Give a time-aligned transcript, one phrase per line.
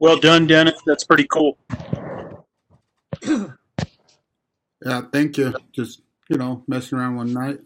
[0.00, 0.80] Well done, Dennis.
[0.86, 1.58] That's pretty cool.
[4.84, 5.54] Yeah, thank you.
[5.72, 7.58] Just, you know, messing around one night.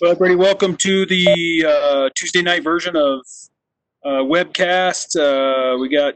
[0.00, 3.20] Well, everybody, welcome to the uh, Tuesday night version of
[4.04, 5.16] uh, webcast.
[5.16, 6.14] Uh, we got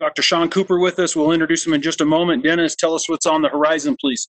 [0.00, 0.22] Dr.
[0.22, 1.14] Sean Cooper with us.
[1.14, 2.42] We'll introduce him in just a moment.
[2.42, 4.28] Dennis, tell us what's on the horizon, please.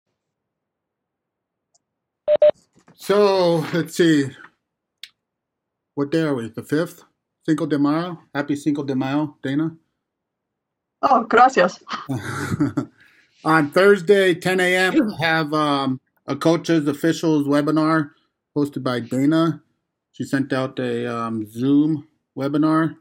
[2.93, 4.29] So let's see.
[5.95, 6.49] What day are we?
[6.49, 7.03] The fifth?
[7.45, 8.19] Cinco de Mayo.
[8.33, 9.75] Happy Cinco de Mayo, Dana.
[11.01, 11.83] Oh, gracias.
[13.45, 18.11] On Thursday, 10 a.m., we have um, a coaches officials webinar
[18.55, 19.61] hosted by Dana.
[20.13, 22.95] She sent out a um, Zoom webinar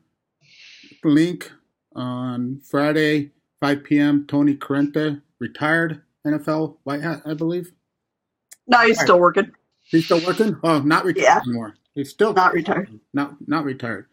[1.04, 1.52] link
[1.94, 4.24] on Friday, 5 p.m.
[4.26, 7.72] Tony Corrente, retired NFL white hat, I believe.
[8.66, 9.52] No, he's still working.
[9.90, 10.56] He's still working.
[10.64, 11.40] Oh, not retired Yeah.
[11.46, 11.74] anymore.
[11.94, 12.98] He's still Not retired.
[13.12, 14.06] not not retired.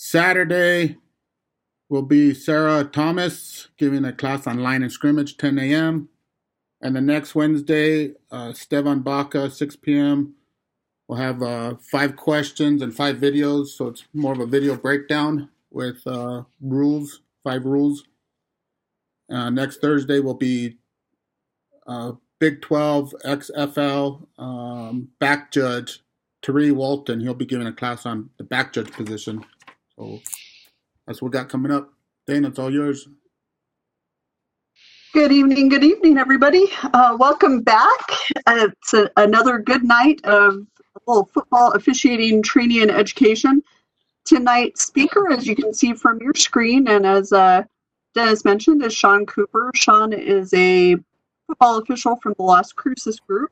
[0.00, 0.96] Saturday
[1.88, 6.08] will be Sarah Thomas giving a class on line and scrimmage, 10 a.m.
[6.80, 10.36] And the next Wednesday, uh, Stevan Baca, 6 p.m.
[11.08, 15.48] We'll have uh, five questions and five videos, so it's more of a video breakdown
[15.72, 18.04] with uh, rules, five rules.
[19.28, 20.76] Uh, next Thursday will be
[21.88, 26.04] uh, Big 12 XFL um, back judge
[26.40, 27.18] Teree Walton.
[27.18, 29.44] He'll be giving a class on the back judge position.
[29.98, 30.20] So
[31.06, 31.92] that's what we got coming up.
[32.26, 33.08] Dana, it's all yours.
[35.12, 36.66] Good evening, good evening, everybody.
[36.82, 37.98] Uh, welcome back.
[38.46, 40.64] It's a, another good night of
[41.06, 43.60] little football officiating, training, and education.
[44.24, 47.64] Tonight's speaker, as you can see from your screen, and as uh,
[48.14, 49.72] Dennis mentioned, is Sean Cooper.
[49.74, 50.94] Sean is a
[51.48, 53.50] football official from the Las Cruces Group.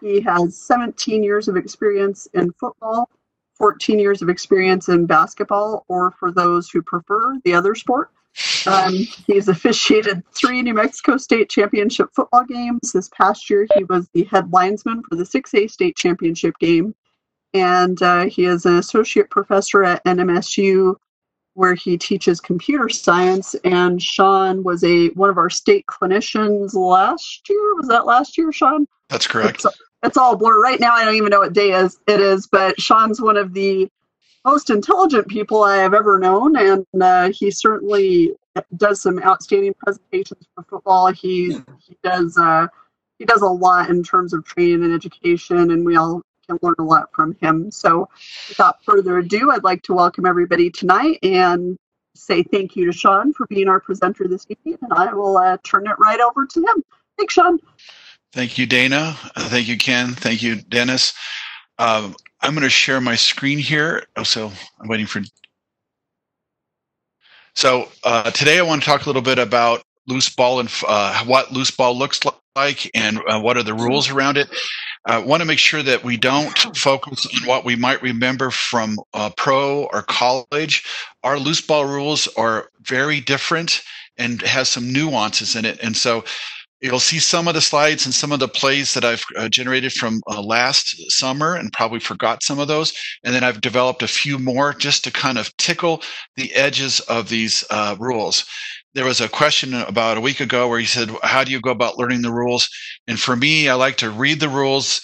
[0.00, 3.08] He has 17 years of experience in football,
[3.60, 8.10] 14 years of experience in basketball, or for those who prefer the other sport.
[8.66, 8.94] Um,
[9.26, 12.92] he's officiated three New Mexico State Championship football games.
[12.92, 16.94] This past year, he was the head linesman for the 6A State Championship game.
[17.52, 20.94] And uh, he is an associate professor at NMSU,
[21.54, 23.54] where he teaches computer science.
[23.64, 27.74] And Sean was a one of our state clinicians last year.
[27.74, 28.86] Was that last year, Sean?
[29.10, 29.64] That's correct.
[29.64, 29.66] It's,
[30.02, 30.60] it's all blur.
[30.60, 33.52] Right now, I don't even know what day is it is, but Sean's one of
[33.54, 33.88] the
[34.44, 38.32] most intelligent people I have ever known, and uh, he certainly
[38.76, 41.12] does some outstanding presentations for football.
[41.12, 42.68] He he does uh,
[43.18, 46.74] he does a lot in terms of training and education, and we all can learn
[46.78, 47.70] a lot from him.
[47.70, 48.08] So,
[48.48, 51.76] without further ado, I'd like to welcome everybody tonight and
[52.14, 55.58] say thank you to Sean for being our presenter this evening, and I will uh,
[55.62, 56.82] turn it right over to him.
[57.18, 57.58] Thanks, Sean.
[58.32, 59.16] Thank you, Dana.
[59.34, 60.14] Uh, Thank you, Ken.
[60.14, 61.12] Thank you, Dennis.
[61.78, 64.04] Um, I'm going to share my screen here.
[64.16, 65.22] Oh, so I'm waiting for.
[67.54, 71.24] So uh, today I want to talk a little bit about loose ball and uh,
[71.24, 72.20] what loose ball looks
[72.54, 74.48] like and uh, what are the rules around it.
[75.06, 78.98] I want to make sure that we don't focus on what we might remember from
[79.14, 80.84] uh, pro or college.
[81.24, 83.82] Our loose ball rules are very different
[84.18, 85.80] and has some nuances in it.
[85.82, 86.24] And so
[86.80, 89.92] You'll see some of the slides and some of the plays that I've uh, generated
[89.92, 92.92] from uh, last summer and probably forgot some of those.
[93.22, 96.02] And then I've developed a few more just to kind of tickle
[96.36, 98.46] the edges of these uh, rules.
[98.94, 101.70] There was a question about a week ago where he said, How do you go
[101.70, 102.68] about learning the rules?
[103.06, 105.00] And for me, I like to read the rules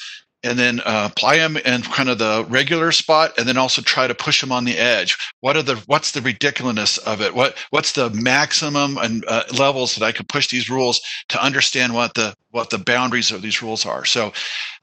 [0.46, 4.06] and then uh, apply them in kind of the regular spot and then also try
[4.06, 7.56] to push them on the edge what are the what's the ridiculousness of it what
[7.70, 12.14] what's the maximum and uh, levels that i could push these rules to understand what
[12.14, 14.32] the what the boundaries of these rules are so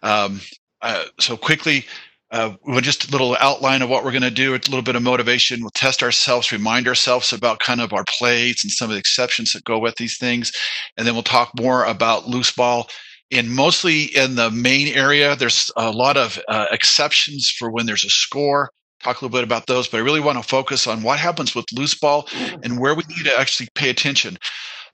[0.03, 0.39] um,
[0.81, 1.85] uh, so quickly
[2.31, 2.51] uh,
[2.81, 4.53] just a little outline of what we're going to do.
[4.53, 5.61] A little bit of motivation.
[5.61, 9.53] We'll test ourselves, remind ourselves about kind of our plays and some of the exceptions
[9.53, 10.51] that go with these things,
[10.97, 12.89] and then we'll talk more about loose ball
[13.33, 15.35] in mostly in the main area.
[15.35, 18.69] There's a lot of uh, exceptions for when there's a score.
[19.01, 21.55] Talk a little bit about those, but I really want to focus on what happens
[21.55, 22.27] with loose ball
[22.63, 24.37] and where we need to actually pay attention.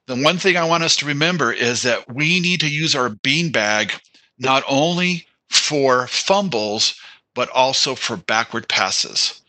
[0.07, 3.09] The one thing I want us to remember is that we need to use our
[3.09, 3.99] beanbag
[4.39, 6.95] not only for fumbles,
[7.35, 9.41] but also for backward passes.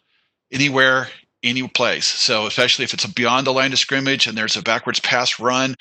[0.53, 1.09] Anywhere,
[1.43, 2.07] any place.
[2.07, 5.75] So, especially if it's beyond the line of scrimmage and there's a backwards pass run,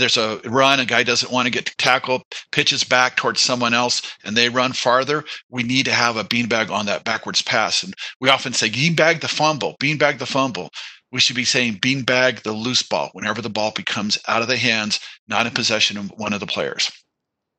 [0.00, 4.02] there's a run, a guy doesn't want to get tackled, pitches back towards someone else,
[4.24, 5.24] and they run farther.
[5.50, 7.82] We need to have a beanbag on that backwards pass.
[7.82, 10.70] And we often say, beanbag the fumble, beanbag the fumble.
[11.12, 14.56] We should be saying beanbag the loose ball whenever the ball becomes out of the
[14.56, 14.98] hands,
[15.28, 16.90] not in possession of one of the players.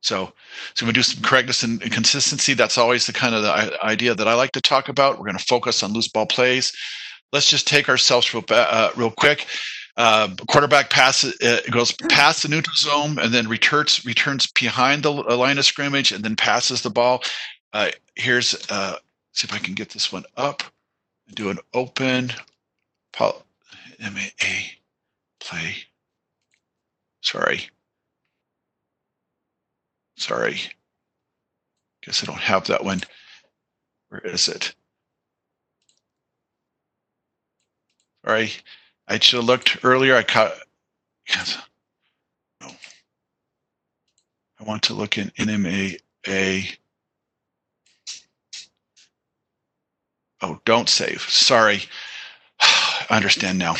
[0.01, 0.33] So,
[0.75, 2.53] so we do some correctness and, and consistency.
[2.53, 5.17] That's always the kind of the idea that I like to talk about.
[5.17, 6.73] We're going to focus on loose ball plays
[7.35, 9.45] let's just take ourselves real, uh, real quick.
[9.97, 15.12] Uh, quarterback passes uh, goes past the neutral zone and then returns returns behind the
[15.12, 17.24] line of scrimmage and then passes the ball.
[17.71, 18.97] Uh, here's uh,
[19.31, 20.63] see if I can get this one up.
[21.33, 22.31] Do an open
[25.45, 25.75] play.
[27.21, 27.69] Sorry.
[30.18, 30.59] Sorry.
[32.03, 33.01] Guess I don't have that one.
[34.09, 34.75] Where is it?
[38.25, 38.51] Sorry.
[39.07, 40.16] I should have looked earlier.
[40.16, 40.54] I caught.
[41.30, 41.57] Yes.
[42.62, 42.69] No.
[44.60, 46.78] I want to look in NMAA.
[50.42, 51.22] Oh, don't save.
[51.22, 51.84] Sorry.
[52.60, 53.75] I understand now.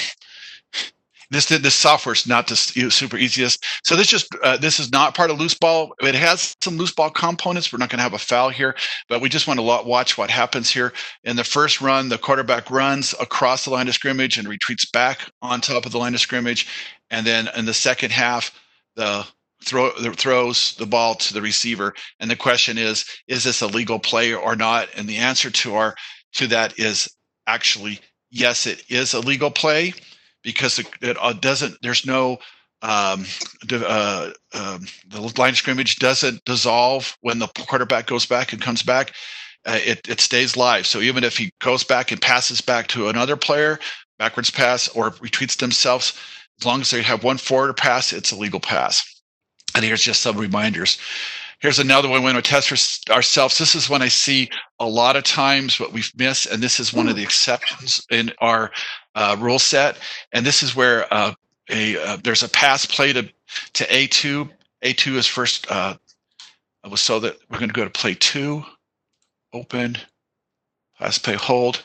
[1.32, 3.66] This this software is not the super easiest.
[3.84, 5.94] So this just uh, this is not part of loose ball.
[6.02, 7.72] It has some loose ball components.
[7.72, 8.76] We're not going to have a foul here,
[9.10, 10.94] but we just want to watch what happens here.
[11.24, 15.30] In the first run, the quarterback runs across the line of scrimmage and retreats back
[15.42, 16.68] on top of the line of scrimmage,
[17.10, 18.52] and then in the second half,
[18.96, 19.26] the
[19.64, 21.94] throw throws the ball to the receiver.
[22.20, 24.90] And the question is, is this a legal play or not?
[24.96, 25.96] And the answer to our
[26.34, 27.10] to that is
[27.48, 28.00] actually
[28.30, 29.94] yes, it is a legal play
[30.46, 31.76] because it, it uh, doesn't.
[31.82, 32.38] There's no
[32.82, 33.26] um,
[33.72, 38.84] uh, um, the line of scrimmage doesn't dissolve when the quarterback goes back and comes
[38.84, 39.14] back.
[39.66, 40.86] Uh, it, it stays live.
[40.86, 43.80] So even if he goes back and passes back to another player,
[44.20, 46.14] backwards pass or retreats themselves,
[46.60, 49.04] as long as they have one forward pass, it's a legal pass.
[49.74, 51.00] And here's just some reminders.
[51.60, 53.58] Here's another one when we test ourselves.
[53.58, 54.50] This is when I see
[54.80, 58.32] a lot of times what we've missed, and this is one of the exceptions in
[58.40, 58.72] our
[59.16, 59.98] uh, rule set.
[60.32, 61.34] And this is where uh,
[61.70, 63.24] a uh, there's a pass play to
[63.74, 64.50] to A2.
[64.84, 65.96] A2 is first uh,
[66.90, 68.64] was so that we're going to go to play two,
[69.54, 69.98] open,
[71.00, 71.84] pass play hold.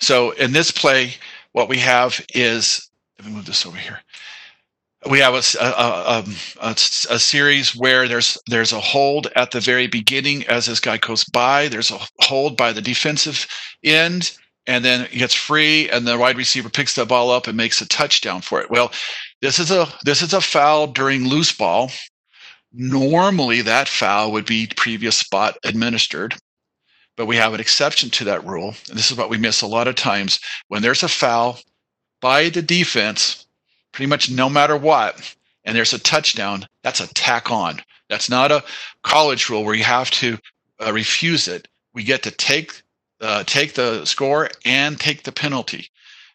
[0.00, 1.14] So in this play,
[1.52, 4.00] what we have is let me move this over here
[5.08, 6.24] we have a, a,
[6.60, 10.96] a, a, series where there's there's a hold at the very beginning as this guy
[10.96, 11.68] goes by.
[11.68, 13.46] There's a hold by the defensive
[13.84, 14.36] end,
[14.68, 17.80] and then he gets free, and the wide receiver picks the ball up and makes
[17.80, 18.70] a touchdown for it.
[18.70, 18.92] Well,
[19.40, 21.90] this is a this is a foul during loose ball.
[22.72, 26.36] Normally, that foul would be previous spot administered,
[27.16, 28.74] but we have an exception to that rule.
[28.90, 30.38] And this is what we miss a lot of times
[30.68, 31.58] when there's a foul
[32.20, 33.46] by the defense
[33.92, 35.34] pretty much no matter what,
[35.64, 37.80] and there's a touchdown, that's a tack on.
[38.10, 38.62] That's not a
[39.02, 40.38] college rule where you have to
[40.84, 41.68] uh, refuse it.
[41.94, 42.82] We get to take
[43.20, 45.88] uh, take the score and take the penalty.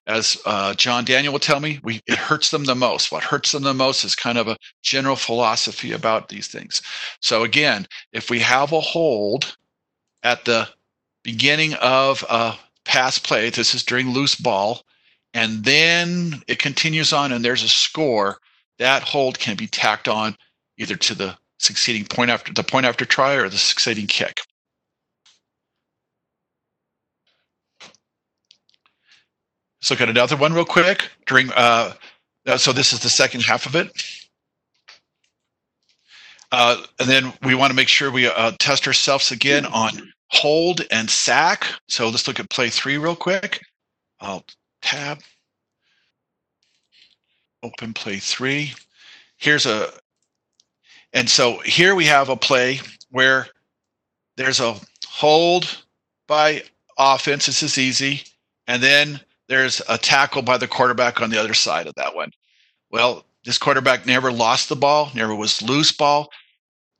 [0.05, 3.11] As uh, John Daniel will tell me, we it hurts them the most.
[3.11, 6.81] What hurts them the most is kind of a general philosophy about these things.
[7.21, 9.55] So again, if we have a hold
[10.23, 10.67] at the
[11.23, 14.81] beginning of a pass play, this is during loose ball,
[15.33, 18.39] and then it continues on and there's a score,
[18.79, 20.35] that hold can be tacked on
[20.77, 24.41] either to the succeeding point after the point after try or the succeeding kick.
[29.83, 31.09] Let's look at another one real quick.
[31.25, 31.91] During uh,
[32.45, 33.91] uh, so this is the second half of it.
[36.53, 40.85] Uh, and then we want to make sure we uh, test ourselves again on hold
[40.89, 41.67] and sack.
[41.89, 43.59] So let's look at play three real quick.
[44.21, 44.45] I'll
[44.81, 45.19] tab,
[47.61, 48.73] open play three.
[49.35, 49.89] Here's a,
[51.11, 53.47] and so here we have a play where
[54.37, 55.83] there's a hold
[56.25, 56.63] by
[56.97, 57.47] offense.
[57.47, 58.23] This is easy.
[58.67, 59.19] And then
[59.53, 62.31] there's a tackle by the quarterback on the other side of that one.
[62.91, 66.29] Well, this quarterback never lost the ball, never was loose ball.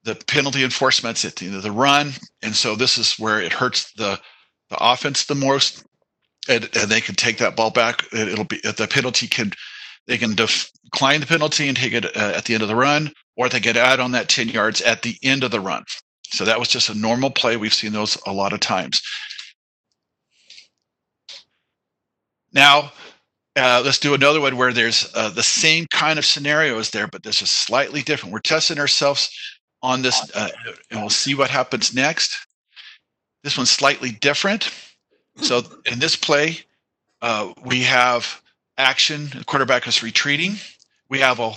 [0.03, 2.12] The penalty enforcement's at the end of the run.
[2.41, 4.19] And so this is where it hurts the,
[4.69, 5.83] the offense the most
[6.50, 8.05] and, and they can take that ball back.
[8.13, 9.51] It'll be the penalty can
[10.07, 13.12] they can decline the penalty and take it uh, at the end of the run,
[13.38, 15.83] or they get out on that ten yards at the end of the run.
[16.25, 17.55] So that was just a normal play.
[17.55, 19.01] We've seen those a lot of times.
[22.53, 22.91] Now,
[23.55, 27.24] uh, let's do another one where there's uh, the same kind of scenarios there, but
[27.24, 28.33] this is slightly different.
[28.33, 29.29] We're testing ourselves
[29.81, 30.50] on this, uh,
[30.89, 32.48] and we'll see what happens next.
[33.43, 34.72] This one's slightly different.
[35.38, 36.60] So in this play,
[37.22, 38.41] uh, we have
[38.77, 39.29] action.
[39.36, 40.55] The quarterback is retreating.
[41.10, 41.53] We have a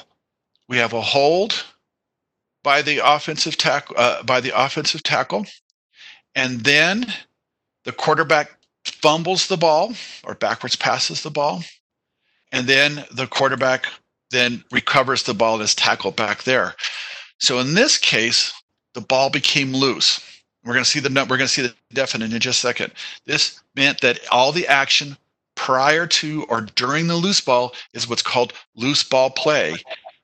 [0.68, 1.64] we have a hold
[2.64, 5.46] by the offensive tackle uh, by the offensive tackle,
[6.34, 7.06] and then
[7.84, 8.58] the quarterback
[9.02, 11.62] fumbles the ball or backwards passes the ball,
[12.52, 13.86] and then the quarterback
[14.30, 16.74] then recovers the ball and is tackled back there.
[17.38, 18.52] So in this case,
[18.94, 20.20] the ball became loose.
[20.64, 22.92] We're going to see the we're going to see the definite in just a second.
[23.24, 25.16] This meant that all the action
[25.54, 29.76] prior to or during the loose ball is what's called loose ball play.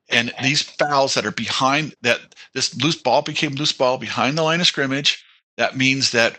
[0.09, 4.43] And these fouls that are behind that this loose ball became loose ball behind the
[4.43, 5.25] line of scrimmage.
[5.57, 6.39] That means that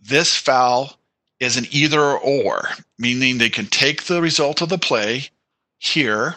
[0.00, 0.96] this foul
[1.42, 2.68] is an either or,
[3.00, 5.24] meaning they can take the result of the play
[5.78, 6.36] here,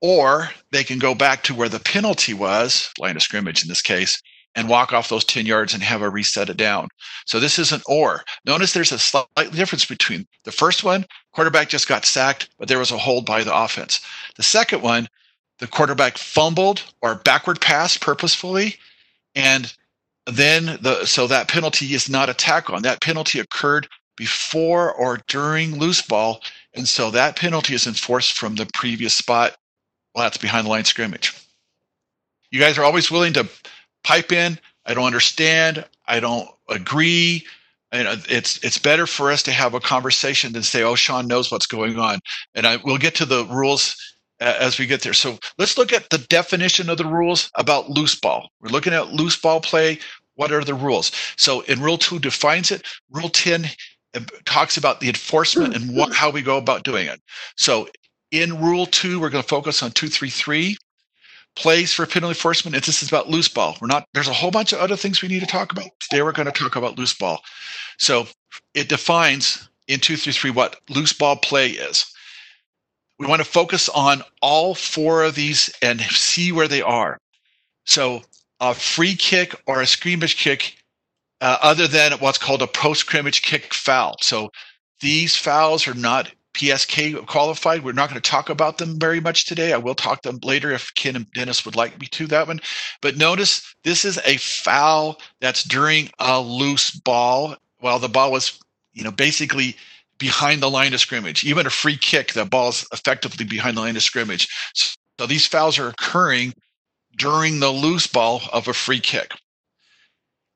[0.00, 3.82] or they can go back to where the penalty was, line of scrimmage in this
[3.82, 4.22] case,
[4.54, 6.86] and walk off those 10 yards and have a reset it down.
[7.26, 8.22] So this is an or.
[8.44, 12.78] Notice there's a slight difference between the first one, quarterback just got sacked, but there
[12.78, 14.00] was a hold by the offense.
[14.36, 15.08] The second one,
[15.58, 18.76] the quarterback fumbled or backward passed purposefully,
[19.34, 19.74] and
[20.26, 22.82] then the so that penalty is not a tack on.
[22.82, 26.42] That penalty occurred before or during loose ball,
[26.74, 29.56] and so that penalty is enforced from the previous spot.
[30.14, 31.34] Well, that's behind the line scrimmage.
[32.50, 33.48] You guys are always willing to
[34.04, 34.58] pipe in.
[34.86, 35.84] I don't understand.
[36.06, 37.46] I don't agree.
[37.92, 41.50] And it's it's better for us to have a conversation than say, "Oh, Sean knows
[41.50, 42.18] what's going on."
[42.54, 43.96] And I we'll get to the rules
[44.40, 45.14] as we get there.
[45.14, 48.50] So let's look at the definition of the rules about loose ball.
[48.60, 49.98] We're looking at loose ball play.
[50.34, 51.12] What are the rules?
[51.36, 52.82] So in Rule Two defines it.
[53.10, 53.68] Rule Ten uh,
[54.44, 57.20] talks about the enforcement and what, how we go about doing it.
[57.56, 57.88] So
[58.30, 60.76] in Rule Two, we're going to focus on two, three, three
[61.56, 63.76] plays for penalty enforcement, and this is about loose ball.
[63.80, 64.06] We're not.
[64.14, 65.88] There's a whole bunch of other things we need to talk about.
[66.00, 67.40] Today we're going to talk about loose ball.
[67.98, 68.26] So
[68.74, 72.04] it defines in 233 what loose ball play is.
[73.18, 77.18] We want to focus on all four of these and see where they are.
[77.86, 78.22] So
[78.60, 80.75] a free kick or a scrimmage kick,
[81.40, 84.16] uh, other than what's called a post scrimmage kick foul.
[84.20, 84.50] So
[85.00, 87.84] these fouls are not PSK qualified.
[87.84, 89.72] We're not going to talk about them very much today.
[89.72, 92.60] I will talk them later if Ken and Dennis would like me to that one.
[93.02, 98.58] But notice this is a foul that's during a loose ball while the ball was,
[98.94, 99.76] you know, basically
[100.18, 101.44] behind the line of scrimmage.
[101.44, 104.48] Even a free kick, the ball is effectively behind the line of scrimmage.
[104.74, 106.54] So these fouls are occurring
[107.16, 109.32] during the loose ball of a free kick.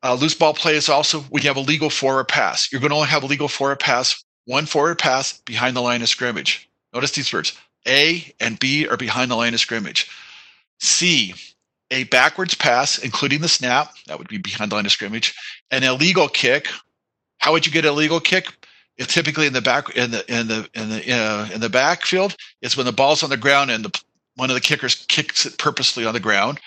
[0.03, 2.71] Uh, loose ball play is also when you have a legal forward pass.
[2.73, 6.03] You're going to only have a legal forward pass one forward pass behind the line
[6.03, 6.69] of scrimmage.
[6.93, 10.11] Notice these words A and B are behind the line of scrimmage.
[10.81, 11.35] C,
[11.91, 15.35] a backwards pass, including the snap, that would be behind the line of scrimmage,
[15.71, 16.69] an illegal kick.
[17.39, 18.47] How would you get a legal kick?
[18.97, 22.37] It's typically in the back in the in the in the uh, in the backfield.
[22.61, 24.03] It's when the ball's on the ground and the
[24.37, 26.61] one of the kickers kicks it purposely on the ground.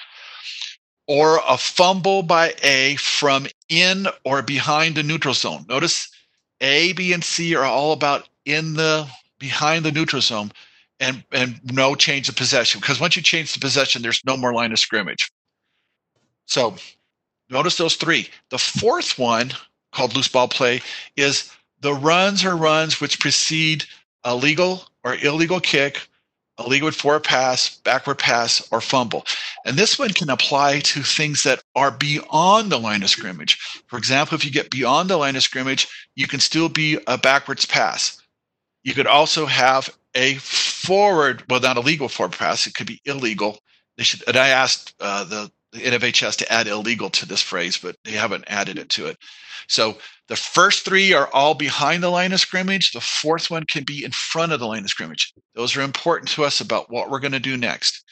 [1.08, 5.66] Or a fumble by A from in or behind the neutral zone.
[5.68, 6.10] Notice
[6.62, 9.08] a, B, and C are all about in the
[9.40, 10.52] behind the neutral zone
[11.00, 14.54] and and no change of possession because once you change the possession, there's no more
[14.54, 15.30] line of scrimmage.
[16.46, 16.76] So
[17.50, 18.30] notice those three.
[18.50, 19.52] The fourth one
[19.92, 20.82] called loose ball play
[21.18, 23.86] is the runs or runs which precede
[24.24, 26.08] a legal or illegal kick
[26.58, 29.26] a legal forward pass, backward pass, or fumble.
[29.66, 33.58] And this one can apply to things that are beyond the line of scrimmage.
[33.88, 37.18] For example, if you get beyond the line of scrimmage, you can still be a
[37.18, 38.22] backwards pass.
[38.84, 42.68] You could also have a forward, well, not a legal forward pass.
[42.68, 43.60] It could be illegal.
[43.98, 47.78] They should, and I asked uh, the, the NFHS to add illegal to this phrase,
[47.78, 49.18] but they haven't added it to it.
[49.68, 52.92] So the first three are all behind the line of scrimmage.
[52.92, 55.34] The fourth one can be in front of the line of scrimmage.
[55.56, 58.04] Those are important to us about what we're going to do next.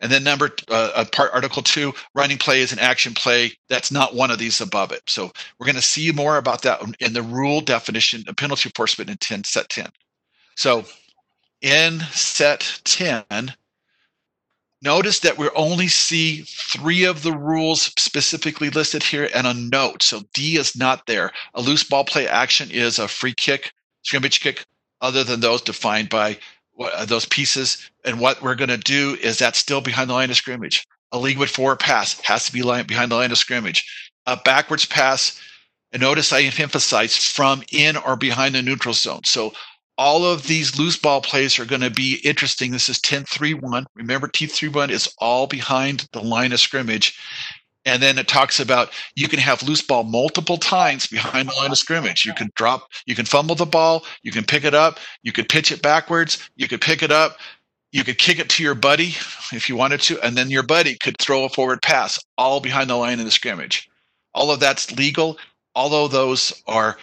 [0.00, 3.52] And then number uh, uh, part article two, running play is an action play.
[3.68, 5.02] That's not one of these above it.
[5.06, 9.10] So we're going to see more about that in the rule definition of penalty enforcement
[9.10, 9.88] in 10 set 10.
[10.56, 10.84] So
[11.62, 13.24] in set 10,
[14.80, 20.02] Notice that we only see three of the rules specifically listed here and a note.
[20.04, 21.32] So D is not there.
[21.54, 24.64] A loose ball play action is a free kick, scrimmage kick,
[25.00, 26.38] other than those defined by
[26.78, 27.90] uh, those pieces.
[28.04, 30.86] And what we're going to do is that's still behind the line of scrimmage.
[31.10, 33.84] A legal forward pass has to be line, behind the line of scrimmage.
[34.26, 35.40] A backwards pass,
[35.92, 39.22] and notice I emphasize from in or behind the neutral zone.
[39.24, 39.54] So
[39.98, 42.70] all of these loose ball plays are going to be interesting.
[42.70, 43.86] This is 10 3 1.
[43.96, 47.18] Remember, T 3 1 is all behind the line of scrimmage.
[47.84, 51.72] And then it talks about you can have loose ball multiple times behind the line
[51.72, 52.24] of scrimmage.
[52.24, 55.48] You can drop, you can fumble the ball, you can pick it up, you could
[55.48, 57.38] pitch it backwards, you could pick it up,
[57.90, 59.14] you could kick it to your buddy
[59.52, 62.90] if you wanted to, and then your buddy could throw a forward pass all behind
[62.90, 63.88] the line of the scrimmage.
[64.34, 65.38] All of that's legal.
[65.74, 66.98] Although those are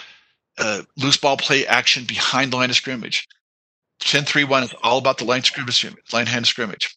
[0.57, 3.27] uh, loose ball play action behind the line of scrimmage.
[4.01, 6.95] 10-3-1 is all about the line scrimmage, line hand scrimmage.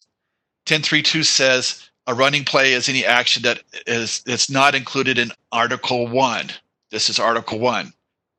[0.66, 6.08] 10-3-2 says a running play is any action that is it's not included in Article
[6.08, 6.50] One.
[6.90, 7.92] This is Article One.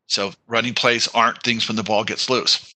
[0.07, 2.73] So running plays aren't things when the ball gets loose.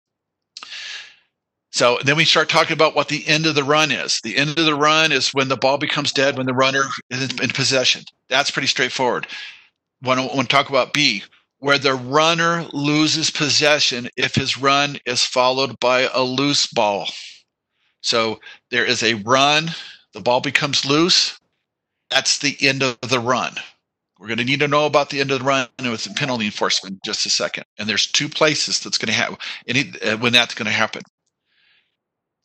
[1.71, 4.19] So then we start talking about what the end of the run is.
[4.21, 7.31] The end of the run is when the ball becomes dead, when the runner is
[7.39, 8.03] in possession.
[8.27, 9.27] That's pretty straightforward.
[10.03, 11.23] Want to, want to talk about B,
[11.61, 17.07] where the runner loses possession if his run is followed by a loose ball.
[18.01, 18.39] So
[18.71, 19.69] there is a run,
[20.13, 21.39] the ball becomes loose.
[22.09, 23.53] That's the end of the run.
[24.19, 26.95] We're going to need to know about the end of the run with penalty enforcement
[26.95, 27.65] in just a second.
[27.77, 29.37] And there's two places that's going to happen
[29.67, 31.03] any, uh, when that's going to happen.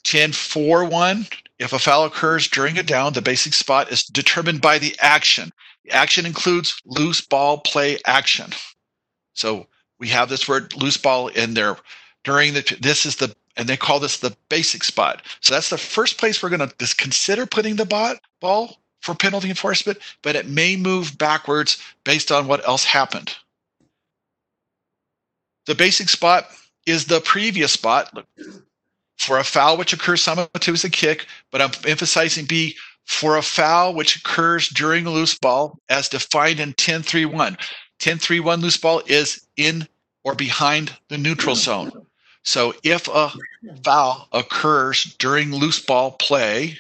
[0.05, 1.27] 10 4 1,
[1.59, 5.51] if a foul occurs during a down, the basic spot is determined by the action.
[5.87, 8.53] The action includes loose ball play action.
[9.37, 11.77] So we have this word loose ball in there
[12.25, 15.23] during the, this is the, and they call this the basic spot.
[15.41, 19.49] So that's the first place we're going to consider putting the bot, ball for penalty
[19.49, 23.35] enforcement, but it may move backwards based on what else happened.
[25.67, 26.49] The basic spot
[26.87, 28.17] is the previous spot
[29.19, 33.43] for a foul which occurs simultaneously with a kick, but I'm emphasizing B for a
[33.43, 37.57] foul which occurs during a loose ball as defined in 10.3.1.
[38.01, 39.87] 10.3.1 loose ball is in
[40.25, 42.07] or behind the neutral zone.
[42.43, 43.33] So if a
[43.83, 46.79] foul occurs during loose ball play,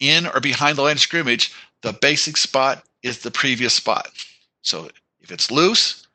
[0.00, 4.08] in or behind the line of scrimmage, the basic spot is the previous spot.
[4.62, 4.88] So
[5.20, 6.06] if it's loose,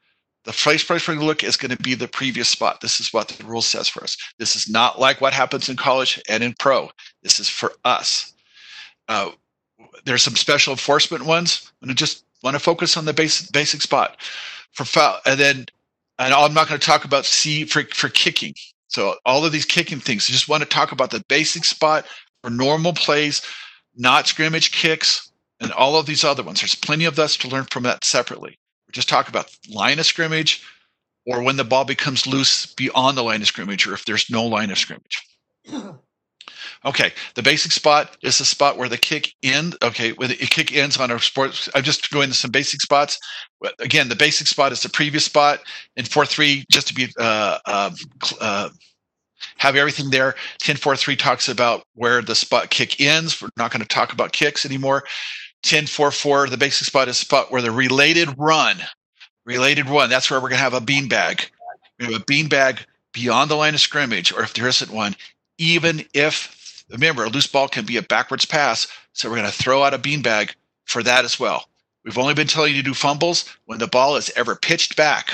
[0.43, 2.81] the first place we're going to look is going to be the previous spot.
[2.81, 4.17] This is what the rule says for us.
[4.39, 6.89] This is not like what happens in college and in pro.
[7.21, 8.33] This is for us.
[9.07, 9.31] Uh,
[10.05, 11.71] there's some special enforcement ones.
[11.81, 14.17] I'm going to just want to focus on the basic basic spot
[14.73, 15.65] for foul, and then
[16.19, 18.53] and I'm not going to talk about C for for kicking.
[18.87, 20.29] So all of these kicking things.
[20.29, 22.05] I just want to talk about the basic spot
[22.43, 23.41] for normal plays
[23.95, 26.61] not scrimmage kicks, and all of these other ones.
[26.61, 28.57] There's plenty of us to learn from that separately.
[28.91, 30.63] Just talk about line of scrimmage
[31.25, 34.45] or when the ball becomes loose beyond the line of scrimmage or if there's no
[34.45, 35.21] line of scrimmage.
[36.83, 39.75] Okay, the basic spot is the spot where the kick end.
[39.83, 41.69] Okay, where the kick ends on a sports.
[41.75, 43.19] I'm just going to some basic spots.
[43.79, 45.59] Again, the basic spot is the previous spot
[45.95, 46.65] in four three.
[46.71, 47.91] Just to be uh, uh,
[48.39, 48.69] uh,
[49.57, 50.35] have everything there.
[50.63, 53.41] 1043 talks about where the spot kick ends.
[53.41, 55.03] We're not going to talk about kicks anymore.
[55.63, 58.77] 1044, the basic spot is spot where the related run,
[59.45, 61.47] related run, that's where we're going to have a beanbag.
[61.99, 62.79] We have a beanbag
[63.13, 65.15] beyond the line of scrimmage, or if there isn't one,
[65.59, 66.57] even if,
[66.91, 68.87] remember, a loose ball can be a backwards pass.
[69.13, 70.53] So we're going to throw out a beanbag
[70.85, 71.67] for that as well.
[72.03, 75.31] We've only been telling you to do fumbles when the ball is ever pitched back.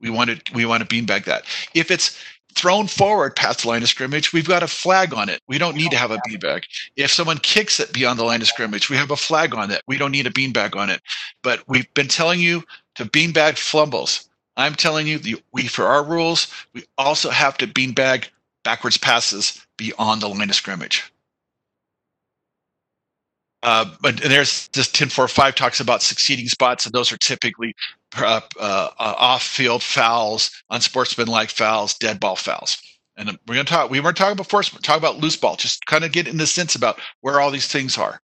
[0.00, 1.44] We want to we want to beanbag that.
[1.74, 2.18] If it's
[2.54, 5.40] thrown forward past the line of scrimmage, we've got a flag on it.
[5.48, 6.64] We don't need to have a beanbag.
[6.94, 9.82] If someone kicks it beyond the line of scrimmage, we have a flag on it.
[9.88, 11.00] We don't need a beanbag on it.
[11.42, 12.62] But we've been telling you
[12.94, 14.28] to beanbag fumbles.
[14.56, 18.28] I'm telling you, the, we for our rules, we also have to beanbag
[18.62, 21.12] backwards passes beyond the line of scrimmage.
[23.64, 27.74] Uh, but there's this 1045 talks about succeeding spots, and those are typically
[28.14, 32.76] uh, uh, off-field fouls, unsportsmanlike fouls, dead ball fouls.
[33.16, 33.90] And we're going to talk.
[33.90, 34.70] We weren't talking about force.
[34.70, 35.56] We're talking about loose ball.
[35.56, 38.20] Just kind of get in the sense about where all these things are,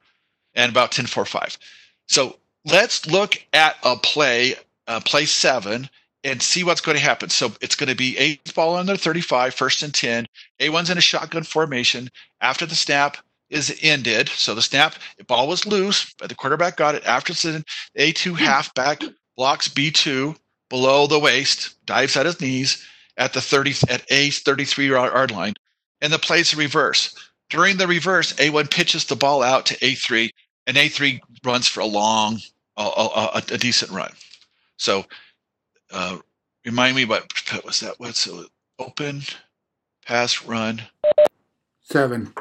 [0.56, 1.58] and about 1045.
[2.08, 4.56] So let's look at a play,
[4.88, 5.90] uh, play seven,
[6.24, 7.30] and see what's going to happen.
[7.30, 10.26] So it's going to be eighth ball on the 35, first and 10.
[10.60, 12.10] A1's in a shotgun formation.
[12.42, 13.18] After the snap,
[13.50, 14.30] is ended.
[14.30, 17.64] So the snap, the ball was loose, but the quarterback got it after the
[17.98, 18.36] A2 hmm.
[18.36, 19.02] halfback
[19.36, 20.36] blocks B2
[20.70, 22.86] below the waist, dives at his knees
[23.18, 25.54] at the 30 at A 33 yard line,
[26.02, 27.16] and the play's reverse.
[27.50, 30.30] During the reverse, A1 pitches the ball out to A3,
[30.68, 32.40] and A3 runs for a long,
[32.78, 34.12] a, a, a decent run.
[34.78, 35.06] So,
[35.92, 36.18] uh,
[36.66, 38.00] remind me what, what was that?
[38.00, 38.46] What's so
[38.78, 39.22] open,
[40.06, 40.82] pass, run?
[41.82, 42.34] Seven.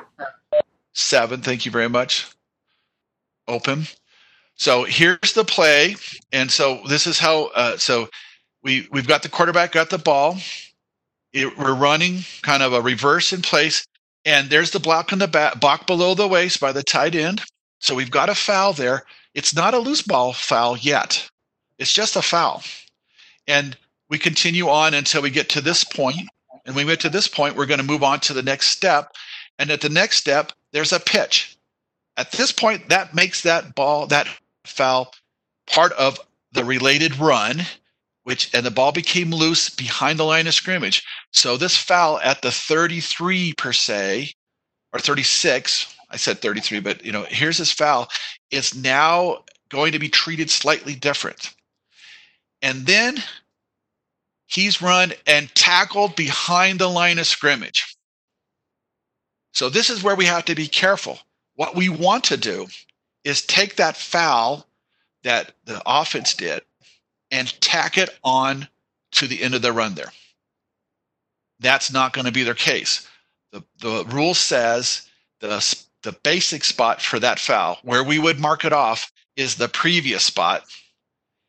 [0.92, 1.40] Seven.
[1.40, 2.30] Thank you very much.
[3.46, 3.86] Open.
[4.56, 5.96] So here's the play,
[6.32, 7.46] and so this is how.
[7.54, 8.08] Uh, so
[8.62, 10.36] we we've got the quarterback got the ball.
[11.32, 13.86] It, we're running kind of a reverse in place,
[14.24, 17.42] and there's the block on the back, block below the waist by the tight end.
[17.78, 19.04] So we've got a foul there.
[19.34, 21.28] It's not a loose ball foul yet.
[21.78, 22.62] It's just a foul,
[23.48, 23.76] and
[24.08, 26.28] we continue on until we get to this point.
[26.64, 28.68] And when we get to this point, we're going to move on to the next
[28.68, 29.16] step.
[29.58, 31.56] And at the next step, there's a pitch.
[32.16, 34.28] At this point, that makes that ball, that
[34.64, 35.12] foul,
[35.66, 36.18] part of
[36.52, 37.62] the related run,
[38.24, 41.02] which and the ball became loose behind the line of scrimmage.
[41.32, 44.32] So this foul at the 33 per se,
[44.92, 48.08] or 36, I said 33, but you know, here's this foul,
[48.50, 51.54] is now going to be treated slightly different.
[52.62, 53.22] And then
[54.46, 57.96] he's run and tackled behind the line of scrimmage.
[59.52, 61.18] So this is where we have to be careful.
[61.54, 62.66] What we want to do
[63.24, 64.66] is take that foul
[65.22, 66.62] that the offense did
[67.30, 68.68] and tack it on
[69.12, 70.12] to the end of the run there.
[71.60, 73.08] That's not going to be their case.
[73.52, 75.08] The, the rule says
[75.40, 79.68] the, the basic spot for that foul, where we would mark it off, is the
[79.68, 80.64] previous spot.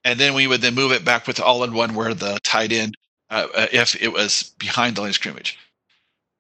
[0.04, 2.72] And then we would then move it back with all in one where the tight
[2.72, 2.96] end,
[3.30, 5.58] uh, uh if it was behind the line of scrimmage.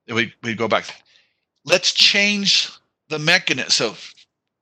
[0.07, 0.85] We, we'd go back.
[1.65, 2.69] Let's change
[3.09, 3.69] the mechanism.
[3.69, 3.95] So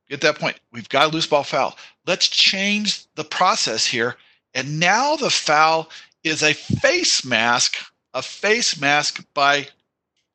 [0.09, 0.59] get that point.
[0.71, 1.77] We've got a loose ball foul.
[2.05, 4.15] Let's change the process here.
[4.53, 5.89] And now the foul
[6.23, 7.77] is a face mask,
[8.13, 9.67] a face mask by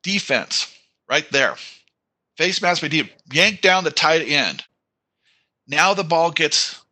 [0.01, 0.73] defense,
[1.09, 1.55] right there.
[2.37, 3.21] Face mask by defense.
[3.31, 4.63] Yank down the tight end.
[5.67, 6.82] Now the ball gets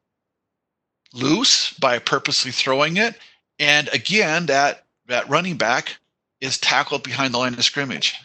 [1.14, 3.18] loose by purposely throwing it.
[3.60, 5.98] And again, that, that running back
[6.40, 8.16] is tackled behind the line of scrimmage.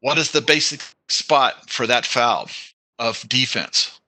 [0.00, 2.48] What is the basic spot for that foul
[2.98, 4.00] of defense?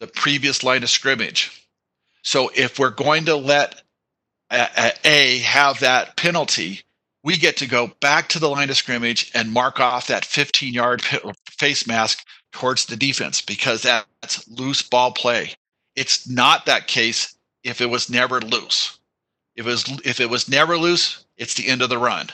[0.00, 1.68] The previous line of scrimmage.
[2.22, 3.82] So if we're going to let
[4.50, 6.80] a, a have that penalty,
[7.22, 10.72] we get to go back to the line of scrimmage and mark off that 15
[10.72, 11.02] yard
[11.50, 15.52] face mask towards the defense because that's loose ball play.
[15.96, 18.98] It's not that case if it was never loose.
[19.56, 22.28] If it was if it was never loose, it's the end of the run.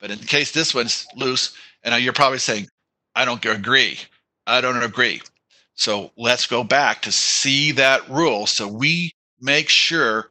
[0.00, 2.68] But in case this one's loose, and you're probably saying,
[3.14, 3.98] I don't agree.
[4.46, 5.22] I don't agree.
[5.74, 10.30] So let's go back to see that rule so we make sure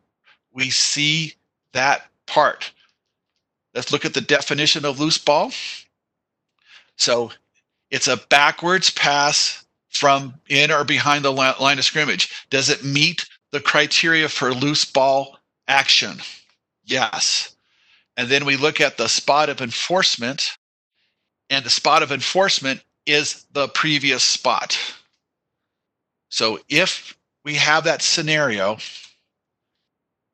[0.54, 1.34] we see
[1.74, 2.72] that part.
[3.74, 5.52] Let's look at the definition of loose ball.
[6.98, 7.32] So
[7.89, 9.61] it's a backwards pass
[9.92, 12.46] from in or behind the line of scrimmage.
[12.50, 16.18] Does it meet the criteria for loose ball action?
[16.86, 17.56] Yes.
[18.18, 20.58] And then we look at the spot of enforcement,
[21.50, 24.78] and the spot of enforcement is the previous spot.
[26.30, 28.78] So if we have that scenario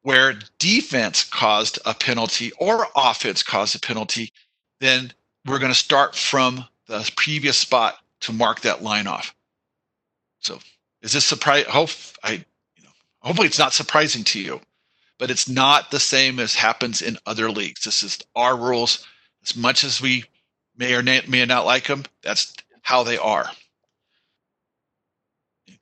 [0.03, 4.31] where defense caused a penalty or offense caused a penalty,
[4.79, 5.11] then
[5.45, 9.33] we're going to start from the previous spot to mark that line off.
[10.39, 10.59] So
[11.01, 11.65] is this surprise?
[11.65, 11.89] Hope
[12.23, 14.61] I, you know, hopefully it's not surprising to you,
[15.19, 17.83] but it's not the same as happens in other leagues.
[17.83, 19.05] This is our rules.
[19.43, 20.25] As much as we
[20.75, 23.49] may or may not like them, that's how they are.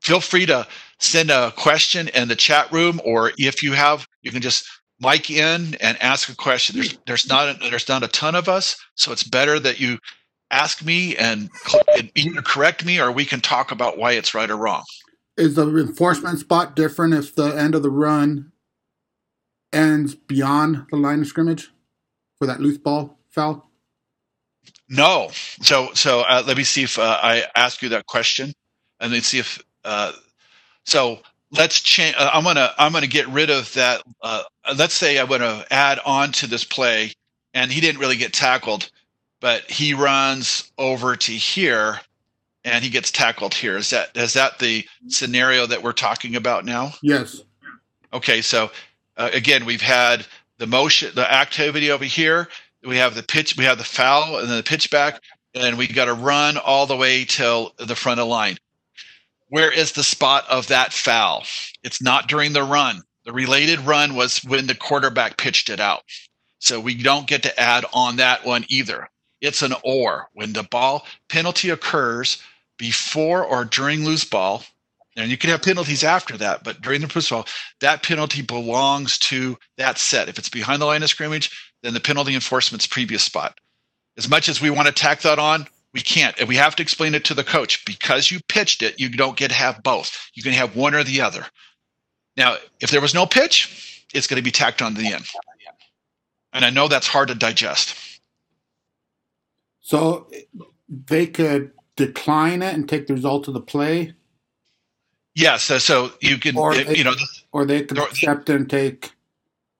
[0.01, 0.67] Feel free to
[0.99, 4.65] send a question in the chat room, or if you have, you can just
[4.99, 6.75] mic in and ask a question.
[6.75, 9.97] There's there's not a, there's not a ton of us, so it's better that you
[10.51, 11.49] ask me and
[12.15, 14.83] either correct me or we can talk about why it's right or wrong.
[15.37, 18.51] Is the enforcement spot different if the end of the run
[19.73, 21.69] ends beyond the line of scrimmage
[22.37, 23.69] for that loose ball foul?
[24.87, 25.29] No.
[25.61, 28.53] So so uh, let me see if uh, I ask you that question,
[28.99, 30.13] and then see if uh,
[30.85, 31.19] so.
[31.51, 32.15] Let's change.
[32.17, 34.01] Uh, I'm gonna I'm gonna get rid of that.
[34.21, 34.43] Uh,
[34.77, 37.13] let's say I want to add on to this play,
[37.53, 38.89] and he didn't really get tackled
[39.45, 42.01] but he runs over to here
[42.63, 43.77] and he gets tackled here.
[43.77, 46.93] Is that is that the scenario that we're talking about now?
[47.03, 47.43] Yes.
[48.11, 48.71] Okay, so
[49.17, 50.25] uh, again, we've had
[50.57, 52.47] the motion, the activity over here.
[52.83, 55.21] We have the pitch, we have the foul, and then the pitch back,
[55.53, 58.57] and we got to run all the way till the front of line.
[59.49, 61.43] Where is the spot of that foul?
[61.83, 63.03] It's not during the run.
[63.25, 66.01] The related run was when the quarterback pitched it out.
[66.57, 69.07] So we don't get to add on that one either.
[69.41, 70.29] It's an or.
[70.33, 72.41] When the ball penalty occurs
[72.77, 74.63] before or during loose ball,
[75.15, 77.45] and you can have penalties after that, but during the loose ball,
[77.79, 80.27] that penalty belongs to that set.
[80.27, 81.51] If it's behind the line of scrimmage,
[81.83, 83.59] then the penalty enforcement's previous spot.
[84.17, 86.37] As much as we want to tack that on, we can't.
[86.39, 87.85] And we have to explain it to the coach.
[87.85, 90.29] Because you pitched it, you don't get to have both.
[90.33, 91.45] You can have one or the other.
[92.35, 95.25] Now, if there was no pitch, it's going to be tacked on to the end.
[96.51, 97.95] And I know that's hard to digest.
[99.85, 100.25] So
[100.89, 104.15] they could decline it and take the result of the play.
[105.35, 107.13] Yes, yeah, so, so, you can, or they, you know,
[107.51, 109.11] or they could accept and take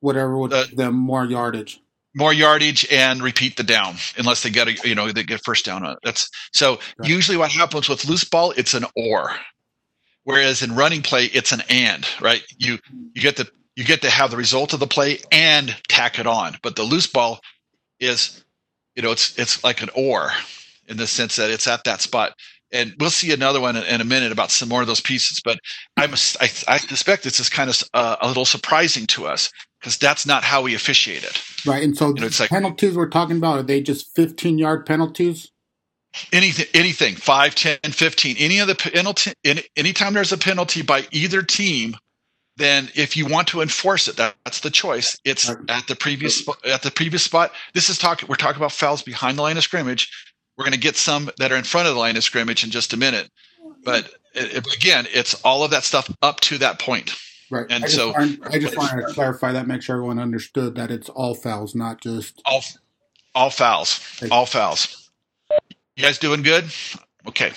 [0.02, 1.82] whatever would uh, give them more yardage.
[2.14, 5.66] More yardage and repeat the down, unless they get a, you know, they get first
[5.66, 6.00] down on it.
[6.04, 6.78] That's so.
[7.00, 7.10] Right.
[7.10, 9.32] Usually, what happens with loose ball, it's an or,
[10.24, 12.08] whereas in running play, it's an and.
[12.22, 12.44] Right?
[12.60, 12.78] You
[13.16, 16.28] you get the you get to have the result of the play and tack it
[16.28, 16.58] on.
[16.62, 17.40] But the loose ball
[18.00, 18.45] is
[18.96, 20.32] you know, it's it's like an or
[20.88, 22.34] in the sense that it's at that spot.
[22.72, 25.40] And we'll see another one in, a minute about some more of those pieces.
[25.44, 25.60] But
[25.96, 29.98] I'm, I, I suspect this is kind of uh, a little surprising to us because
[29.98, 31.42] that's not how we officiate it.
[31.66, 31.84] Right.
[31.84, 34.86] And so you know, the like, penalties we're talking about, are they just 15 yard
[34.86, 35.52] penalties?
[36.32, 41.06] anything anything 5 10 15 any of the penalty any, anytime there's a penalty by
[41.12, 41.98] either team
[42.58, 45.18] then if you want to enforce it that, that's the choice.
[45.26, 47.52] It's at the previous at the previous spot.
[47.74, 50.12] This is talking we're talking about fouls behind the line of scrimmage.
[50.58, 52.72] We're going to get some that are in front of the line of scrimmage in
[52.72, 53.30] just a minute.
[53.84, 57.14] But it, again it's all of that stuff up to that point.
[57.52, 57.66] Right.
[57.70, 60.92] And I so- wanted, I just wanted to clarify that, make sure everyone understood that
[60.92, 62.42] it's all fouls, not just.
[62.46, 62.64] all
[63.34, 64.00] all fouls
[64.32, 65.12] all fouls.
[65.98, 66.66] You guys doing good?
[67.28, 67.52] Okay.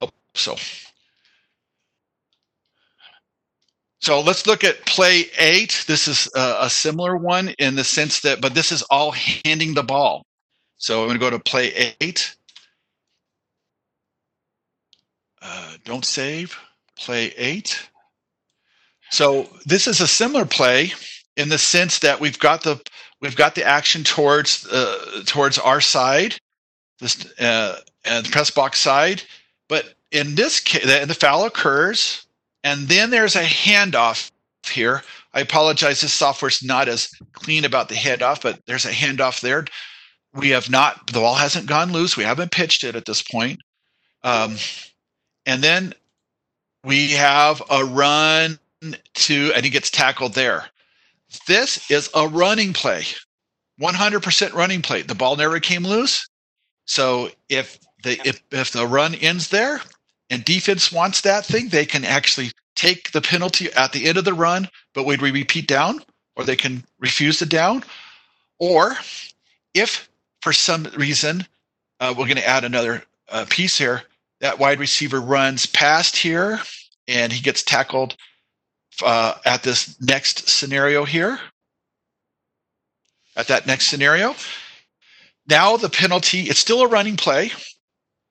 [0.00, 0.56] Hope so
[4.00, 5.84] so let's look at play eight.
[5.86, 9.74] This is a, a similar one in the sense that but this is all handing
[9.74, 10.24] the ball.
[10.78, 12.34] So i'm going to go to play eight.
[15.42, 16.58] Uh, don't save.
[16.96, 17.88] Play eight.
[19.10, 20.92] So this is a similar play
[21.36, 22.80] in the sense that we've got the
[23.20, 26.36] we've got the action towards uh, towards our side,
[27.00, 29.22] this uh, and the press box side.
[29.68, 32.26] But in this case, the, the foul occurs,
[32.64, 34.30] and then there's a handoff
[34.66, 35.02] here.
[35.32, 36.00] I apologize.
[36.00, 39.64] This software's not as clean about the handoff, but there's a handoff there.
[40.34, 41.06] We have not.
[41.06, 42.16] The ball hasn't gone loose.
[42.16, 43.60] We haven't pitched it at this point.
[44.22, 44.56] Um,
[45.46, 45.94] and then
[46.84, 48.58] we have a run
[49.14, 50.66] to, and he gets tackled there.
[51.46, 53.04] This is a running play,
[53.80, 55.02] 100% running play.
[55.02, 56.28] The ball never came loose.
[56.86, 59.80] So if the if, if the run ends there
[60.30, 64.24] and defense wants that thing, they can actually take the penalty at the end of
[64.24, 66.00] the run, but we repeat down
[66.36, 67.84] or they can refuse the down?
[68.58, 68.96] Or
[69.74, 70.08] if
[70.40, 71.46] for some reason
[72.00, 74.02] uh, we're going to add another uh, piece here,
[74.40, 76.58] that wide receiver runs past here
[77.08, 78.16] and he gets tackled
[79.02, 81.38] uh, at this next scenario here.
[83.36, 84.34] At that next scenario.
[85.46, 87.52] Now the penalty, it's still a running play,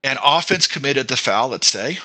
[0.03, 1.97] and offense committed the foul, let's say.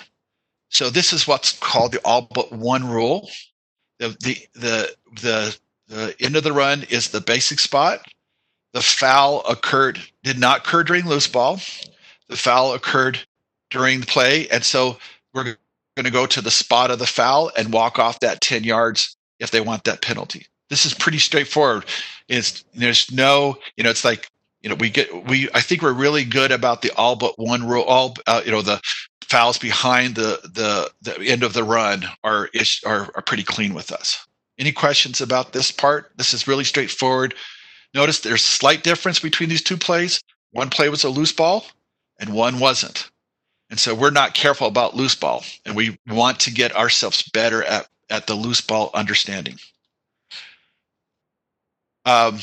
[0.70, 3.28] So this is what's called the all but one rule.
[3.98, 8.00] The the the the, the end of the run is the basic spot.
[8.72, 11.60] The foul occurred, did not occur during loose ball.
[12.28, 13.20] The foul occurred
[13.70, 14.98] during the play, and so
[15.32, 18.64] we're going to go to the spot of the foul and walk off that 10
[18.64, 20.46] yards if they want that penalty.
[20.70, 21.84] This is pretty straightforward.
[22.28, 24.28] It's there's no, you know, it's like,
[24.64, 27.68] you know, we get we I think we're really good about the all but one
[27.68, 28.80] rule all uh, you know the
[29.20, 32.48] fouls behind the the the end of the run are
[32.86, 34.26] are, are pretty clean with us.
[34.58, 36.12] Any questions about this part?
[36.16, 37.34] This is really straightforward.
[37.92, 40.22] Notice there's a slight difference between these two plays.
[40.52, 41.66] One play was a loose ball
[42.18, 43.10] and one wasn't.
[43.68, 47.64] And so we're not careful about loose ball, and we want to get ourselves better
[47.64, 49.58] at, at the loose ball understanding.
[52.04, 52.38] Um,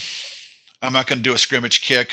[0.82, 2.12] I'm not going to do a scrimmage kick.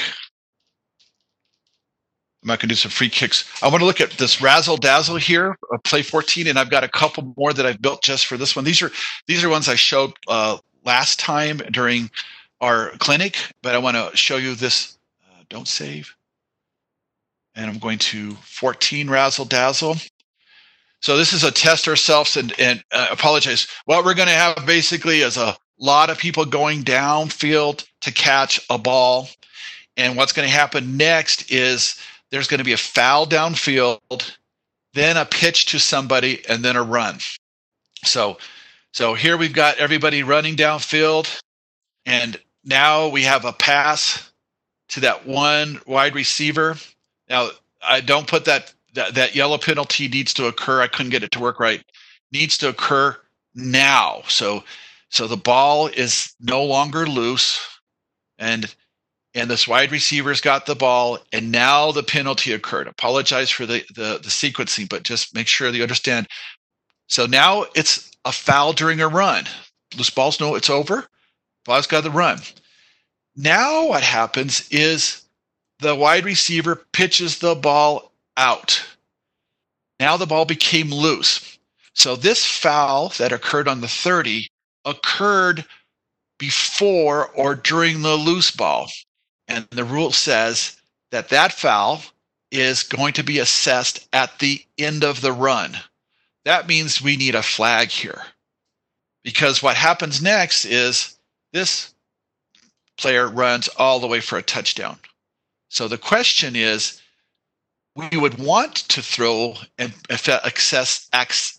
[2.43, 3.45] I'm not going to do some free kicks.
[3.63, 6.85] I want to look at this razzle dazzle here, uh, play 14, and I've got
[6.85, 8.65] a couple more that I've built just for this one.
[8.65, 8.91] These are
[9.27, 12.11] these are ones I showed uh, last time during
[12.61, 14.99] our clinic, but I want to show you this.
[15.29, 16.15] Uh, don't save
[17.59, 19.97] and I'm going to 14 razzle dazzle.
[21.01, 23.67] So this is a test ourselves and, and uh, apologize.
[23.85, 28.61] What we're going to have basically is a lot of people going downfield to catch
[28.71, 29.29] a ball.
[29.97, 34.33] And what's going to happen next is there's going to be a foul downfield,
[34.95, 37.19] then a pitch to somebody, and then a run.
[38.05, 38.39] So,
[38.93, 41.41] so here we've got everybody running downfield,
[42.07, 44.31] and now we have a pass
[44.91, 46.77] to that one wide receiver.
[47.29, 47.51] Now,
[47.83, 50.81] I don't put that, that that yellow penalty needs to occur.
[50.81, 51.83] I couldn't get it to work right.
[52.33, 53.17] Needs to occur
[53.55, 54.23] now.
[54.29, 54.65] So
[55.11, 57.61] so the ball is no longer loose
[58.39, 58.75] and
[59.35, 62.89] and this wide receiver's got the ball and now the penalty occurred.
[62.89, 66.27] Apologize for the the, the sequencing, but just make sure you understand.
[67.09, 69.45] So now it's a foul during a run.
[69.97, 71.07] Loose balls know it's over.
[71.65, 72.39] Ball's got the run.
[73.37, 75.23] Now what happens is
[75.79, 78.83] the wide receiver pitches the ball out.
[80.01, 81.59] Now the ball became loose.
[81.95, 84.49] So this foul that occurred on the 30
[84.89, 85.65] occurred
[86.39, 88.91] before or during the loose ball.
[89.47, 90.77] And the rule says
[91.11, 92.03] that that foul
[92.51, 95.77] is going to be assessed at the end of the run.
[96.45, 98.23] That means we need a flag here.
[99.23, 101.19] Because what happens next is
[101.53, 101.93] this
[102.97, 104.99] player runs all the way for a touchdown.
[105.69, 107.01] So the question is,
[107.99, 111.09] we would want to throw and assess,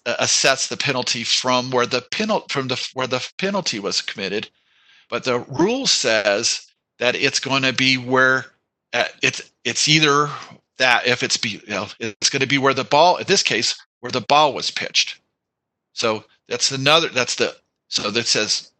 [0.05, 4.49] assess the penalty from where the penalty from the where the penalty was committed,
[5.09, 6.65] but the rule says
[6.97, 8.45] that it's going to be where
[8.93, 10.29] uh, it's it's either
[10.79, 13.43] that if it's be, you know, it's going to be where the ball, in this
[13.43, 15.19] case, where the ball was pitched.
[15.93, 17.55] So that's another, that's the,
[17.89, 18.71] so that says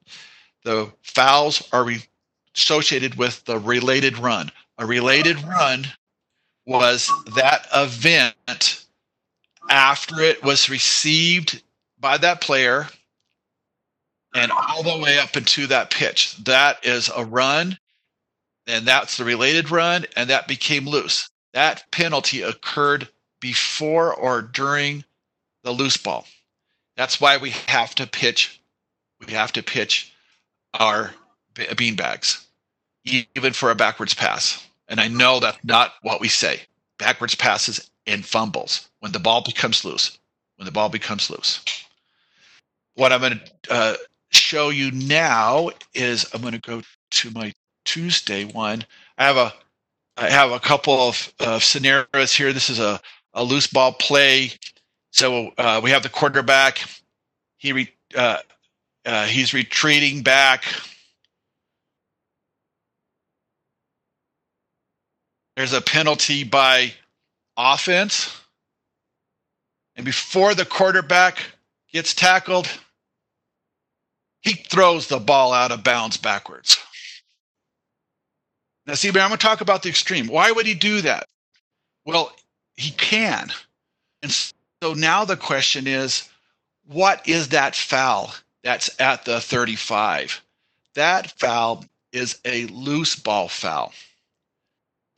[0.64, 2.04] the fouls are re-
[2.56, 4.50] associated with the related run.
[4.78, 5.86] A related run
[6.70, 8.86] was that event
[9.70, 11.64] after it was received
[12.00, 12.88] by that player
[14.36, 16.38] and all the way up into that pitch.
[16.44, 17.78] That is a run,
[18.68, 21.32] and that's the related run, and that became loose.
[21.54, 23.10] That penalty occurred
[23.42, 25.04] before or during
[25.64, 26.28] the loose ball.
[26.96, 28.62] That's why we have to pitch.
[29.26, 30.14] We have to pitch
[30.76, 31.16] our
[31.76, 32.46] bean bags,
[33.06, 34.69] even for a backwards pass.
[34.90, 36.62] And I know that's not what we say.
[36.98, 40.18] Backwards passes and fumbles when the ball becomes loose.
[40.58, 41.64] When the ball becomes loose.
[42.96, 43.96] What I'm going to uh,
[44.32, 47.54] show you now is I'm going to go to my
[47.86, 48.84] Tuesday one.
[49.18, 49.54] I have a
[50.18, 52.52] I have a couple of, of scenarios here.
[52.52, 53.00] This is a,
[53.34, 54.52] a loose ball play.
[55.12, 56.82] So uh, we have the quarterback.
[57.58, 58.40] He re, uh,
[59.06, 60.66] uh, he's retreating back.
[65.60, 66.94] There's a penalty by
[67.58, 68.34] offense.
[69.98, 71.38] And before the quarterback
[71.92, 72.66] gets tackled,
[74.40, 76.78] he throws the ball out of bounds backwards.
[78.88, 80.28] Now, see, but I'm going to talk about the extreme.
[80.28, 81.28] Why would he do that?
[82.06, 82.34] Well,
[82.78, 83.52] he can.
[84.24, 86.30] And so now the question is
[86.88, 90.42] what is that foul that's at the 35?
[90.96, 93.92] That foul is a loose ball foul.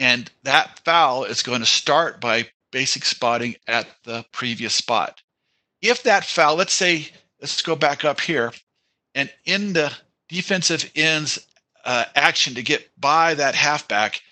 [0.01, 5.21] And that foul is going to start by basic spotting at the previous spot.
[5.79, 7.09] If that foul, let's say,
[7.39, 8.51] let's go back up here,
[9.13, 9.93] and in the
[10.27, 11.45] defensive end's
[11.85, 14.23] uh, action to get by that halfback,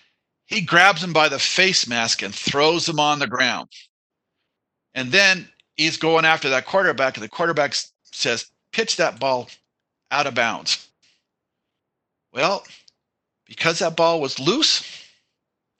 [0.46, 3.68] he grabs him by the face mask and throws him on the ground.
[4.94, 9.48] And then he's going after that quarterback, and the quarterback says, pitch that ball
[10.10, 10.88] out of bounds.
[12.32, 12.64] Well,
[13.46, 14.99] because that ball was loose,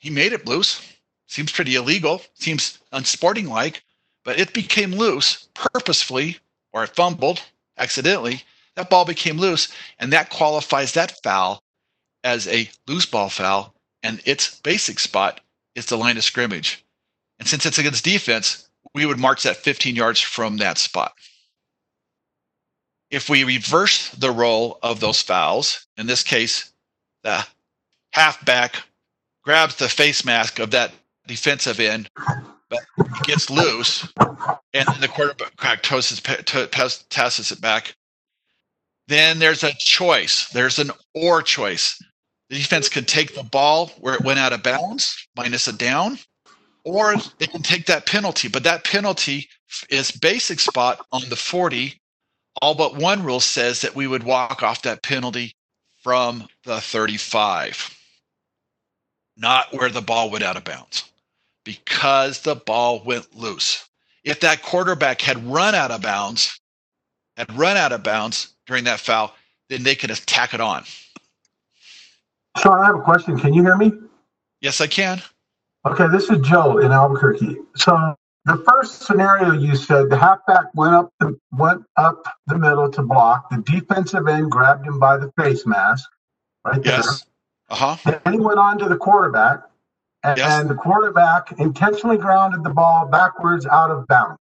[0.01, 0.83] he made it loose.
[1.29, 3.85] Seems pretty illegal, seems unsporting-like,
[4.25, 6.39] but it became loose purposefully,
[6.73, 7.41] or it fumbled
[7.79, 8.43] accidentally,
[8.75, 11.63] that ball became loose, and that qualifies that foul
[12.25, 15.41] as a loose ball foul, and its basic spot
[15.75, 16.85] is the line of scrimmage.
[17.39, 21.13] And since it's against defense, we would march that 15 yards from that spot.
[23.11, 26.73] If we reverse the role of those fouls, in this case,
[27.23, 27.47] the
[28.13, 28.77] halfback
[29.51, 30.93] grabs the face mask of that
[31.27, 32.09] defensive end,
[32.69, 34.07] but it gets loose,
[34.73, 36.21] and the quarterback tosses,
[37.11, 37.95] tosses it back
[39.11, 40.49] then there's a choice.
[40.51, 42.01] There's an or choice.
[42.49, 46.19] The defense can take the ball where it went out of bounds, minus a down,
[46.85, 48.47] or they can take that penalty.
[48.47, 49.49] But that penalty
[49.89, 52.01] is basic spot on the 40.
[52.63, 55.57] All but one rule says that we would walk off that penalty
[56.05, 58.00] from the 35,
[59.41, 61.11] not where the ball went out of bounds,
[61.65, 63.89] because the ball went loose.
[64.23, 66.61] If that quarterback had run out of bounds,
[67.37, 69.35] had run out of bounds, during that foul,
[69.69, 70.85] then they could tack it on.
[72.59, 73.39] Sean, I have a question.
[73.39, 73.93] Can you hear me?
[74.61, 75.23] Yes, I can.
[75.87, 77.57] Okay, this is Joe in Albuquerque.
[77.77, 78.15] So
[78.45, 83.03] the first scenario you said the halfback went up the went up the middle to
[83.03, 83.49] block.
[83.51, 86.09] The defensive end grabbed him by the face mask,
[86.65, 86.99] right there.
[86.99, 87.25] Yes.
[87.71, 87.97] Uh huh.
[88.25, 89.61] Then he went on to the quarterback,
[90.25, 90.61] and, Yes.
[90.61, 94.41] and the quarterback intentionally grounded the ball backwards out of bounds.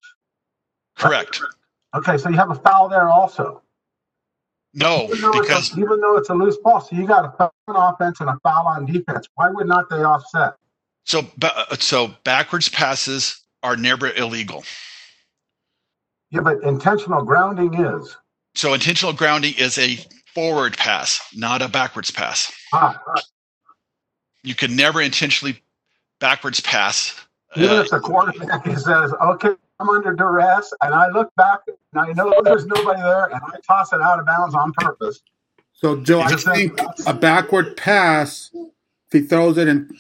[0.97, 1.41] Correct.
[1.95, 3.63] Okay, so you have a foul there also.
[4.75, 7.25] No, Even though, because it's a, even though it's a loose ball, so you got
[7.25, 9.27] a foul on offense and a foul on defense.
[9.35, 10.55] Why would not they offset?
[11.05, 14.65] so ba- so backwards passes are never illegal.
[16.31, 18.17] Yeah, but intentional grounding is.
[18.55, 19.99] So intentional grounding is a
[20.35, 22.53] forward pass, not a backwards pass.
[24.43, 25.63] You can never intentionally
[26.21, 27.21] backwards pass.
[27.57, 29.51] even Uh, if the quarterback he says, "Okay,
[29.81, 33.59] I'm under duress," and I look back and I know there's nobody there, and I
[33.67, 35.23] toss it out of bounds on purpose.
[35.73, 39.91] So, Joe, I think a backward pass, if he throws it in,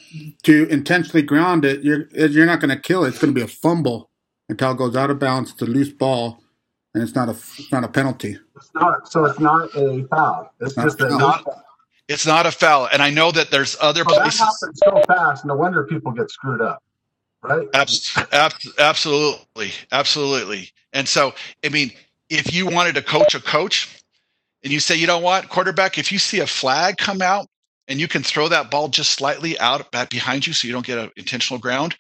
[0.45, 3.09] to intentionally ground it, you're you're not going to kill it.
[3.09, 4.11] It's going to be a fumble
[4.49, 5.53] until it goes out of bounds.
[5.53, 6.43] It's a loose ball,
[6.95, 8.39] and it's not a it's not a penalty.
[8.57, 10.53] It's not, so it's not a foul.
[10.61, 11.19] It's Not just a a foul.
[11.19, 11.65] not.
[12.09, 14.41] It's not a foul, and I know that there's other Well, that places.
[14.41, 15.45] happens so fast.
[15.45, 16.83] No wonder people get screwed up,
[17.43, 17.67] right?
[17.75, 20.71] Abs- abs- absolutely, absolutely.
[20.93, 21.33] And so,
[21.65, 21.93] I mean,
[22.29, 24.01] if you wanted to coach a coach,
[24.63, 27.47] and you say, you know what, quarterback, if you see a flag come out
[27.89, 30.87] and you can throw that ball just slightly out back behind you, so you don't
[30.87, 31.97] get an intentional ground,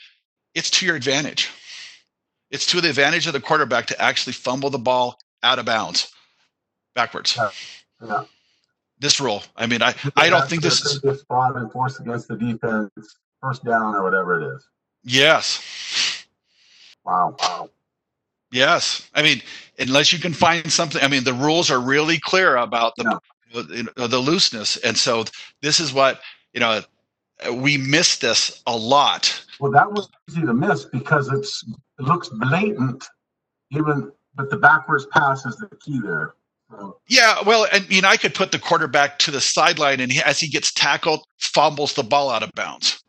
[0.54, 1.50] it's to your advantage.
[2.50, 6.10] It's to the advantage of the quarterback to actually fumble the ball out of bounds
[6.94, 7.36] backwards.
[7.36, 7.50] Yeah.
[8.06, 8.24] Yeah.
[8.98, 9.42] This rule.
[9.56, 11.00] I mean, I, I don't think this is.
[11.00, 12.90] Just spot and force against the defense,
[13.40, 14.66] first down or whatever it is.
[15.02, 16.26] Yes.
[17.04, 17.36] Wow.
[17.38, 17.70] Wow.
[18.50, 19.10] Yes.
[19.14, 19.42] I mean,
[19.78, 21.02] unless you can find something.
[21.02, 23.20] I mean, the rules are really clear about the
[23.70, 25.24] you know, the looseness, and so
[25.60, 26.20] this is what
[26.52, 26.82] you know.
[27.52, 29.44] We miss this a lot.
[29.58, 31.64] Well, that was easy to miss because it's
[31.98, 33.04] it looks blatant,
[33.70, 36.34] even but the backwards pass is the key there.
[37.08, 40.40] Yeah, well, I mean, I could put the quarterback to the sideline, and he, as
[40.40, 43.02] he gets tackled, fumbles the ball out of bounds.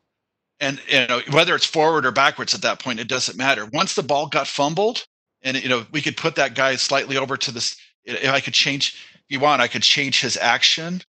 [0.59, 3.65] And you know, whether it's forward or backwards at that point, it doesn't matter.
[3.73, 5.05] Once the ball got fumbled,
[5.41, 7.75] and you know, we could put that guy slightly over to this.
[8.03, 11.01] If I could change, if you want, I could change his action.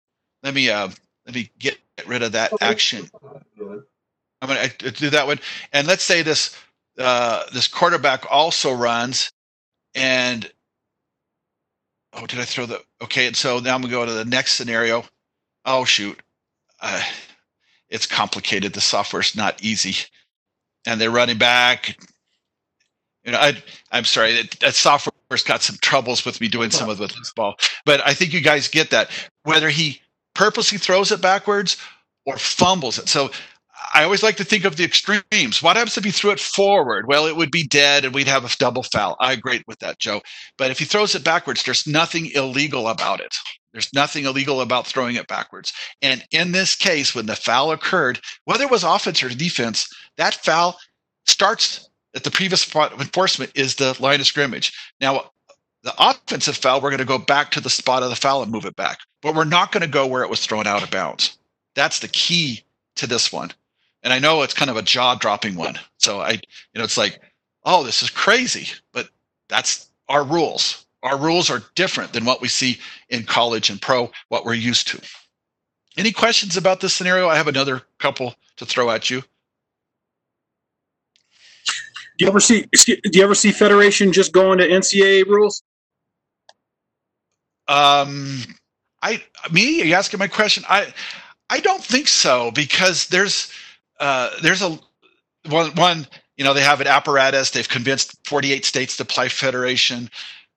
[0.42, 0.88] Let me uh,
[1.26, 3.08] let me get rid of that action.
[4.40, 5.40] I'm going to do that one.
[5.72, 6.56] And let's say this
[6.98, 9.30] uh, this quarterback also runs,
[9.94, 10.50] and
[12.16, 13.26] oh, did I throw the okay?
[13.26, 15.04] And so now I'm to go to the next scenario.
[15.64, 16.18] Oh shoot,
[16.80, 17.02] uh,
[17.88, 18.72] it's complicated.
[18.72, 19.96] The software's not easy,
[20.86, 21.96] and they're running back.
[23.24, 26.90] You know, I I'm sorry that, that software's got some troubles with me doing some
[26.90, 27.56] of the ball,
[27.86, 29.10] but I think you guys get that.
[29.44, 30.00] Whether he
[30.34, 31.76] purposely throws it backwards
[32.26, 33.30] or fumbles it, so
[33.92, 35.62] I always like to think of the extremes.
[35.62, 37.06] What happens if he threw it forward?
[37.06, 39.16] Well, it would be dead and we'd have a double foul.
[39.20, 40.20] I agree with that, Joe.
[40.58, 43.34] But if he throws it backwards, there's nothing illegal about it.
[43.72, 45.72] There's nothing illegal about throwing it backwards.
[46.02, 50.34] And in this case, when the foul occurred, whether it was offense or defense, that
[50.34, 50.78] foul
[51.26, 54.72] starts at the previous spot of enforcement is the line of scrimmage.
[55.00, 55.30] Now,
[55.82, 58.52] the offensive foul, we're going to go back to the spot of the foul and
[58.52, 58.98] move it back.
[59.20, 61.36] But we're not going to go where it was thrown out of bounds.
[61.74, 62.64] That's the key
[62.96, 63.52] to this one
[64.04, 65.78] and I know it's kind of a jaw dropping one.
[65.98, 66.40] So I, you
[66.76, 67.20] know, it's like,
[67.64, 69.08] oh, this is crazy, but
[69.48, 70.86] that's our rules.
[71.02, 72.78] Our rules are different than what we see
[73.10, 75.00] in college and pro, what we're used to.
[75.96, 77.28] Any questions about this scenario?
[77.28, 79.22] I have another couple to throw at you.
[82.18, 82.66] Do you ever see?
[82.86, 85.62] Do you ever see Federation just going to NCAA rules?
[87.68, 88.40] Um,
[89.02, 90.64] I me, are you asking my question?
[90.68, 90.94] I
[91.50, 93.52] I don't think so because there's
[94.00, 94.78] uh, there's a
[95.48, 97.50] one one you know they have an apparatus.
[97.50, 100.10] They've convinced 48 states to play federation.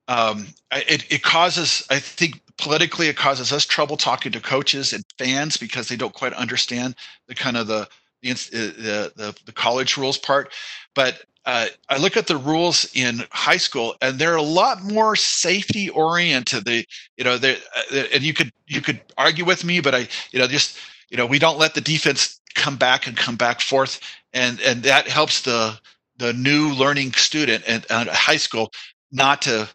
[0.07, 5.03] Um, it it causes I think politically it causes us trouble talking to coaches and
[5.17, 6.95] fans because they don't quite understand
[7.27, 7.87] the kind of the
[8.21, 10.53] the the, the, the college rules part.
[10.95, 15.15] But uh, I look at the rules in high school, and they're a lot more
[15.15, 16.65] safety oriented.
[16.65, 16.85] They,
[17.15, 20.39] you know, they uh, and you could you could argue with me, but I, you
[20.39, 20.77] know, just
[21.09, 24.01] you know, we don't let the defense come back and come back forth,
[24.33, 25.79] and and that helps the
[26.17, 28.71] the new learning student at, at high school
[29.11, 29.69] not to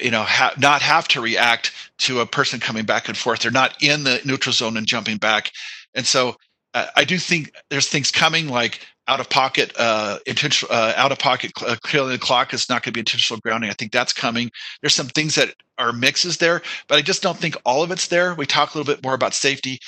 [0.00, 3.40] you know ha- not have to react to a person coming back and forth.
[3.40, 5.52] They're not in the neutral zone and jumping back,
[5.94, 6.36] and so
[6.74, 11.12] uh, I do think there's things coming like out of pocket uh, intentional uh, out
[11.12, 13.70] of pocket uh, the clock is not going to be intentional grounding.
[13.70, 14.50] I think that's coming.
[14.80, 18.08] There's some things that are mixes there, but I just don't think all of it's
[18.08, 18.34] there.
[18.34, 19.80] We talk a little bit more about safety.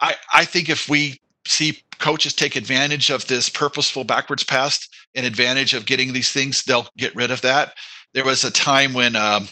[0.00, 5.26] I, I think if we see coaches take advantage of this purposeful backwards pass and
[5.26, 7.74] advantage of getting these things, they'll get rid of that.
[8.14, 9.48] There was a time when um,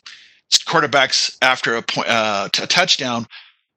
[0.67, 3.27] quarterbacks after a, point, uh, a touchdown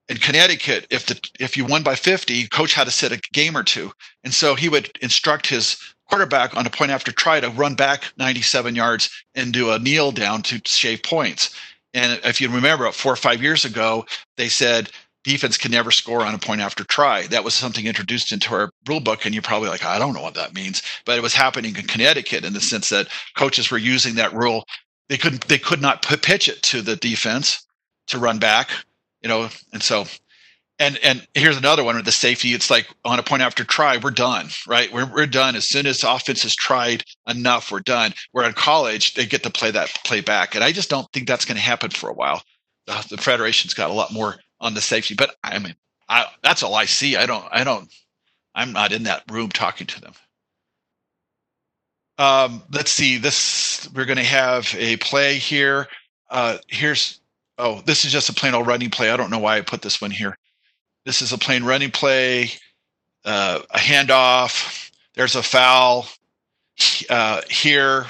[0.10, 3.56] in Connecticut, if the if you won by 50, coach had to sit a game
[3.56, 3.92] or two,
[4.24, 5.78] and so he would instruct his
[6.10, 10.12] quarterback on a point after try to run back 97 yards and do a kneel
[10.12, 11.56] down to shave points.
[11.94, 14.06] And if you remember, four or five years ago,
[14.36, 14.90] they said
[15.24, 17.28] defense can never score on a point after try.
[17.28, 20.22] That was something introduced into our rule book, and you're probably like, I don't know
[20.22, 23.78] what that means, but it was happening in Connecticut in the sense that coaches were
[23.78, 24.66] using that rule.
[25.10, 27.66] They couldn't, they could not pitch it to the defense
[28.08, 28.70] to run back,
[29.22, 30.06] you know, and so.
[30.80, 32.54] And and here's another one with the safety.
[32.54, 34.92] It's like on a point after try, we're done, right?
[34.92, 37.72] We're we're done as soon as offense has tried enough.
[37.72, 38.14] We're done.
[38.32, 41.28] Where in college, they get to play that play back, and I just don't think
[41.28, 42.42] that's going to happen for a while.
[42.88, 45.14] The, the federation's got a lot more on the safety.
[45.14, 45.76] But I mean,
[46.10, 47.16] I, that's all I see.
[47.16, 47.94] I don't, I don't,
[48.56, 50.14] I'm not in that room talking to them.
[52.18, 53.18] Um, let's see.
[53.18, 55.88] This we're going to have a play here.
[56.30, 57.20] Uh, here's
[57.58, 59.12] oh, this is just a plain old running play.
[59.12, 60.38] I don't know why I put this one here.
[61.06, 62.52] This is a plain running play.
[63.26, 64.92] Uh, a handoff.
[65.16, 66.08] There's a foul
[67.10, 68.06] uh, here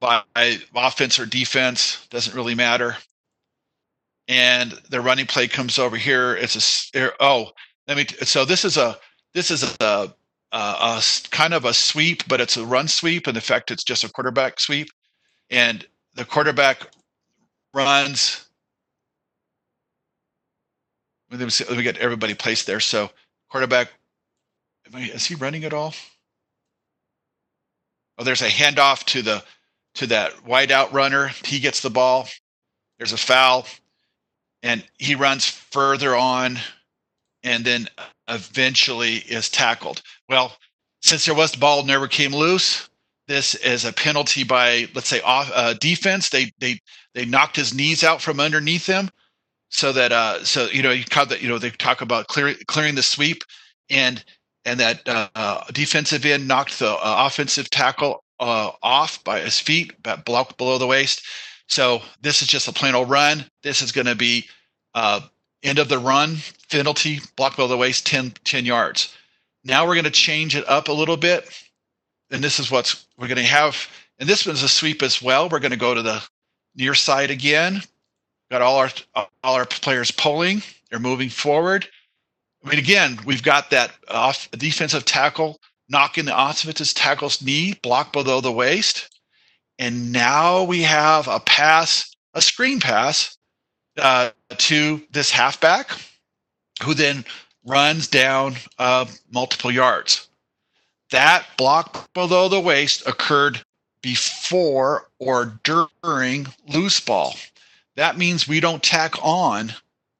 [0.00, 0.22] by
[0.74, 2.06] offense or defense.
[2.10, 2.96] Doesn't really matter
[4.28, 6.36] and the running play comes over here.
[6.36, 7.50] It's a oh,
[7.88, 8.06] let me.
[8.22, 8.96] So this is a
[9.34, 10.14] this is a
[10.52, 13.26] uh, a kind of a sweep, but it's a run sweep.
[13.26, 14.88] And in effect, it's just a quarterback sweep,
[15.50, 16.88] and the quarterback
[17.74, 18.48] runs.
[21.30, 22.80] Let me, see, let me get everybody placed there.
[22.80, 23.10] So
[23.50, 23.88] quarterback,
[24.94, 25.94] is he running at all?
[28.18, 29.42] Oh, there's a handoff to the
[29.94, 31.28] to that wide out runner.
[31.44, 32.28] He gets the ball.
[32.98, 33.66] There's a foul,
[34.62, 36.58] and he runs further on,
[37.42, 37.88] and then
[38.28, 40.02] eventually is tackled.
[40.28, 40.56] Well,
[41.00, 42.88] since there was the ball never came loose,
[43.28, 46.28] this is a penalty by let's say off uh, defense.
[46.28, 46.80] They they
[47.14, 49.10] they knocked his knees out from underneath him,
[49.70, 52.56] so that uh so you know you caught that you know they talk about clearing
[52.66, 53.42] clearing the sweep
[53.90, 54.24] and
[54.64, 59.92] and that uh, defensive end knocked the uh, offensive tackle uh, off by his feet,
[60.24, 61.22] blocked below the waist.
[61.72, 63.46] So this is just a plain old run.
[63.62, 64.46] This is going to be
[64.94, 65.22] uh,
[65.62, 66.36] end of the run
[66.70, 69.16] penalty, block below the waist, 10, 10 yards.
[69.64, 71.48] Now we're going to change it up a little bit.
[72.30, 73.88] And this is what's we're going to have.
[74.18, 75.48] And this one's a sweep as well.
[75.48, 76.22] We're going to go to the
[76.76, 77.80] near side again.
[78.50, 80.62] Got all our all our players pulling.
[80.90, 81.88] They're moving forward.
[82.62, 85.58] I mean, again, we've got that off defensive tackle
[85.88, 89.08] knocking the offensive tackle's knee, block below the waist.
[89.82, 93.36] And now we have a pass, a screen pass
[93.98, 95.90] uh, to this halfback,
[96.84, 97.24] who then
[97.64, 100.28] runs down uh, multiple yards.
[101.10, 103.60] That block below the waist occurred
[104.02, 107.34] before or during loose ball.
[107.96, 109.72] That means we don't tack on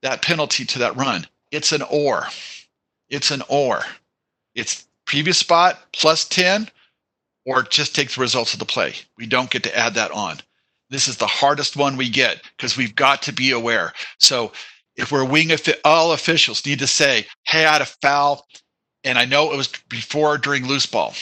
[0.03, 1.25] that penalty to that run.
[1.53, 2.27] It's an or.
[3.09, 3.85] It's an or.
[4.57, 6.69] It's previous spot plus 10
[7.45, 8.95] or just take the results of the play.
[9.19, 10.41] We don't get to add that on.
[10.91, 13.93] This is the hardest one we get because we've got to be aware.
[14.19, 14.53] So
[14.97, 15.51] if we're wing,
[15.85, 18.47] all officials need to say, "Hey, I had a foul,
[19.05, 21.15] and I know it was before or during loose ball,"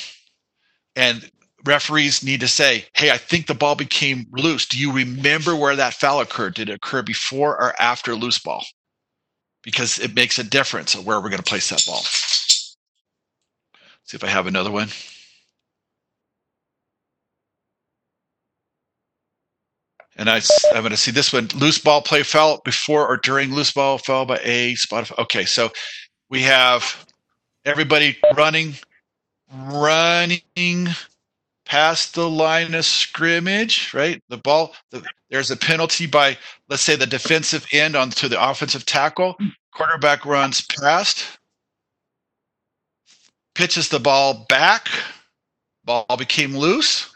[0.97, 1.31] and
[1.65, 4.67] referees need to say, "Hey, I think the ball became loose.
[4.67, 6.55] Do you remember where that foul occurred?
[6.55, 8.67] Did it occur before or after loose ball?"
[9.63, 12.03] Because it makes a difference of where we're going to place that ball.
[14.05, 14.91] See if I have another one.
[20.21, 20.43] And I,
[20.75, 21.49] I'm going to see this one.
[21.57, 25.11] Loose ball play foul before or during loose ball foul by a spot.
[25.19, 25.73] Okay, so
[26.29, 27.07] we have
[27.65, 28.75] everybody running,
[29.51, 30.89] running
[31.65, 34.23] past the line of scrimmage, right?
[34.29, 36.37] The ball, the, there's a penalty by,
[36.69, 39.39] let's say, the defensive end onto the offensive tackle.
[39.73, 41.39] Quarterback runs past,
[43.55, 44.89] pitches the ball back.
[45.87, 47.11] Ball became loose.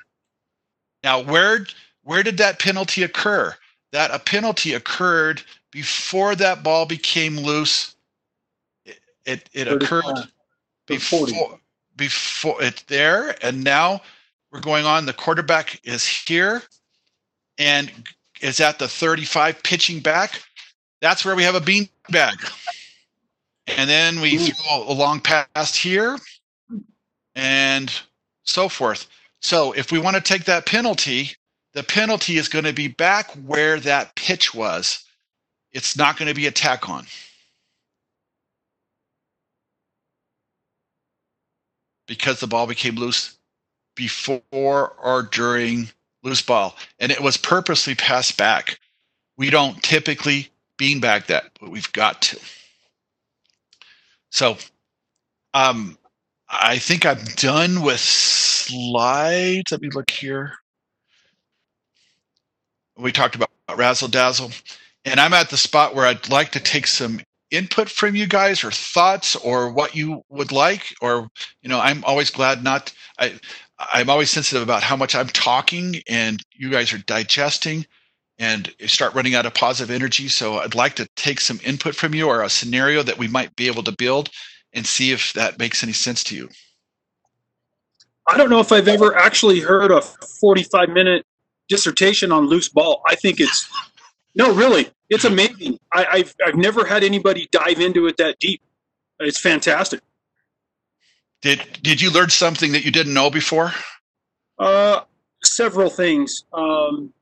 [1.03, 1.67] Now, where
[2.05, 3.55] where did that penalty occur?
[3.93, 7.97] That a penalty occurred before that ball became loose.
[8.85, 10.29] It it, it occurred
[10.87, 11.59] before
[11.97, 14.03] before it there, and now
[14.51, 15.07] we're going on.
[15.07, 16.63] The quarterback is here
[17.59, 17.91] and
[18.41, 20.43] is at the 35 pitching back.
[21.01, 22.37] That's where we have a bean bag.
[23.67, 24.47] And then we Ooh.
[24.47, 26.19] throw a long pass here
[27.35, 27.93] and
[28.43, 29.07] so forth.
[29.41, 31.33] So if we want to take that penalty,
[31.75, 35.05] the penalty is going to be back where that pitch was.
[35.73, 37.07] It's not going to be a tack on.
[42.07, 43.37] Because the ball became loose
[43.97, 45.89] before or during
[46.23, 46.77] loose ball.
[47.01, 48.79] And it was purposely passed back.
[49.37, 52.39] We don't typically beanbag that, but we've got to.
[54.31, 54.59] So
[55.55, 55.99] um,
[56.49, 59.73] I think I'm done with slides.
[59.73, 60.53] Let me look here
[62.97, 64.51] we talked about razzle dazzle
[65.05, 67.21] and i'm at the spot where i'd like to take some
[67.51, 71.29] input from you guys or thoughts or what you would like or
[71.63, 73.33] you know i'm always glad not i
[73.79, 77.87] i'm always sensitive about how much i'm talking and you guys are digesting
[78.39, 80.29] and start running out of positive energy.
[80.29, 83.55] So i'd like to take some input from you or a scenario that we might
[83.57, 84.31] be able to build
[84.73, 86.49] and see if that makes any sense to you.
[88.29, 91.25] I don't know if i've ever actually heard a 45 minute
[91.69, 93.03] dissertation on loose ball.
[93.07, 93.69] I think it's
[94.35, 95.79] no, really, it's amazing.
[95.93, 98.61] I, have I've never had anybody dive into it that deep.
[99.21, 100.01] It's fantastic.
[101.43, 103.73] Did Did you learn something that you didn't know before?
[104.59, 105.03] Uh,
[105.43, 106.45] several things.
[106.53, 107.13] Um,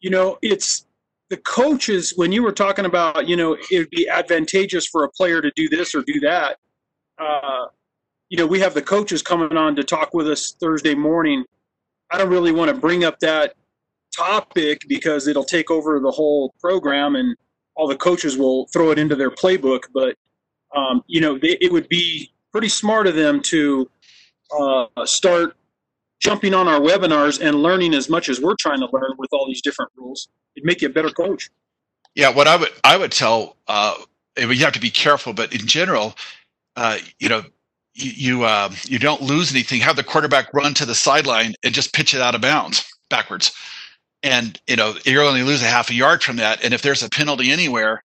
[0.00, 0.86] you know, it's
[1.30, 5.08] the coaches when you were talking about you know it would be advantageous for a
[5.10, 6.58] player to do this or do that.
[7.18, 7.66] Uh,
[8.28, 11.44] you know, we have the coaches coming on to talk with us Thursday morning
[12.10, 13.54] I don't really want to bring up that
[14.16, 17.36] topic because it'll take over the whole program and
[17.74, 19.82] all the coaches will throw it into their playbook.
[19.92, 20.16] But
[20.74, 23.88] um, you know, they, it would be pretty smart of them to
[24.58, 25.56] uh, start
[26.20, 29.46] jumping on our webinars and learning as much as we're trying to learn with all
[29.46, 30.28] these different rules.
[30.56, 31.50] It'd make you a better coach.
[32.14, 33.94] Yeah, what I would I would tell uh,
[34.36, 36.16] you have to be careful, but in general,
[36.74, 37.44] uh, you know,
[37.98, 39.80] you you, uh, you don't lose anything.
[39.80, 43.52] Have the quarterback run to the sideline and just pitch it out of bounds backwards,
[44.22, 46.64] and you know you're only lose a half a yard from that.
[46.64, 48.02] And if there's a penalty anywhere,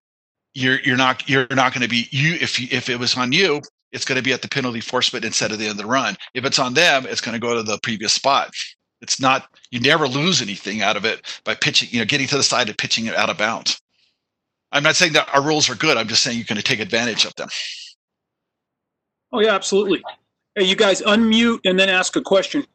[0.54, 3.32] you're you're not you're not going to be you if you, if it was on
[3.32, 5.86] you, it's going to be at the penalty enforcement instead of the end of the
[5.86, 6.16] run.
[6.34, 8.52] If it's on them, it's going to go to the previous spot.
[9.02, 12.38] It's not you never lose anything out of it by pitching, you know, getting to
[12.38, 13.80] the side and pitching it out of bounds.
[14.72, 15.98] I'm not saying that our rules are good.
[15.98, 17.50] I'm just saying you're going to take advantage of them.
[19.34, 20.04] Oh yeah, absolutely.
[20.56, 22.66] Hey, you guys unmute and then ask a question.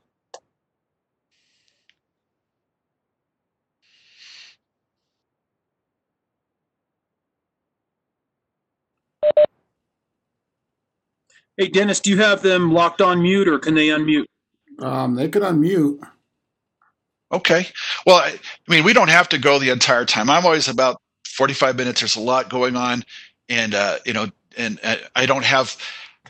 [11.56, 14.26] Hey, Dennis, do you have them locked on mute or can they unmute?
[14.80, 16.00] Um, they could unmute.
[17.32, 17.66] Okay.
[18.06, 20.30] Well, I, I mean, we don't have to go the entire time.
[20.30, 22.00] I'm always about 45 minutes.
[22.00, 23.04] There's a lot going on,
[23.48, 25.76] and uh, you know, and uh, I don't have,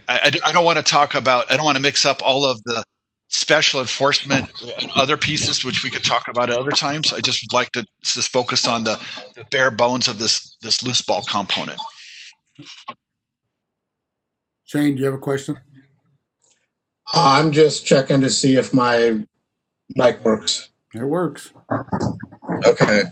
[0.08, 2.62] I, I don't want to talk about, I don't want to mix up all of
[2.64, 2.82] the
[3.28, 4.50] special enforcement
[4.80, 7.12] and other pieces, which we could talk about at other times.
[7.12, 8.98] I just would like to just focus on the,
[9.34, 11.78] the bare bones of this this loose ball component.
[14.64, 15.58] Shane, do you have a question?
[17.14, 19.24] I'm just checking to see if my
[19.94, 20.70] mic works.
[20.94, 21.52] It works.
[22.66, 23.04] Okay.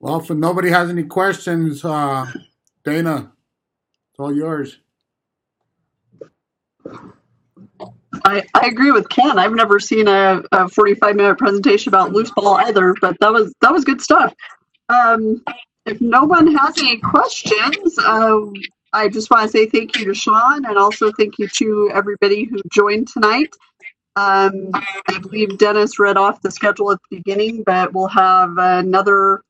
[0.00, 2.26] Well, if nobody has any questions, uh,
[2.84, 3.32] Dana,
[4.12, 4.78] it's all yours.
[8.24, 9.38] I, I agree with Ken.
[9.38, 13.52] I've never seen a, a 45 minute presentation about loose ball either, but that was
[13.60, 14.34] that was good stuff.
[14.88, 15.42] Um,
[15.86, 18.40] if no one has any questions, uh,
[18.92, 22.44] I just want to say thank you to Sean and also thank you to everybody
[22.44, 23.54] who joined tonight.
[24.16, 24.70] Um,
[25.08, 29.42] I believe Dennis read off the schedule at the beginning, but we'll have another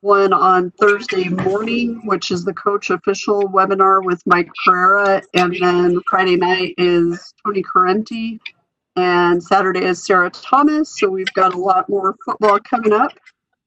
[0.00, 5.22] one on Thursday morning, which is the coach official webinar with Mike Pereira.
[5.34, 8.38] And then Friday night is Tony Corrente.
[8.96, 10.98] And Saturday is Sarah Thomas.
[10.98, 13.12] So we've got a lot more football coming up.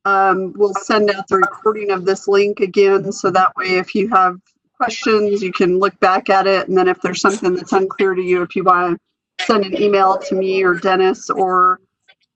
[0.05, 3.11] Um, we'll send out the recording of this link again.
[3.11, 4.37] So that way, if you have
[4.75, 6.67] questions, you can look back at it.
[6.67, 8.99] And then if there's something that's unclear to you, if you want
[9.39, 11.79] to send an email to me or Dennis or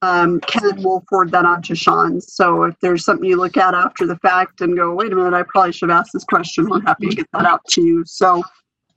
[0.02, 2.22] um, Ken will forward that on to Sean.
[2.22, 5.34] So if there's something you look at after the fact and go, wait a minute,
[5.34, 8.04] I probably should have asked this question, we're happy to get that out to you.
[8.06, 8.44] So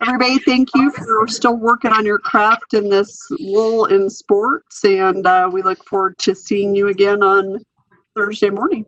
[0.03, 4.85] everybody, thank you for still working on your craft in this lull in sports.
[4.85, 7.59] And uh, we look forward to seeing you again on
[8.17, 8.85] Thursday morning.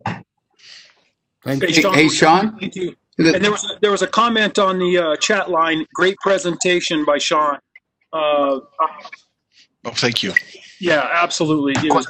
[1.45, 1.73] Thank Hey.
[1.73, 1.95] Sean.
[1.95, 2.59] Hey, Sean.
[2.59, 2.95] Thank you.
[3.19, 5.87] And there was a, there was a comment on the uh, chat line.
[5.95, 7.59] Great presentation by Sean.
[8.13, 8.61] Uh,
[9.85, 10.33] Oh, thank you.
[10.81, 11.75] yeah, absolutely.
[11.91, 12.07] Was,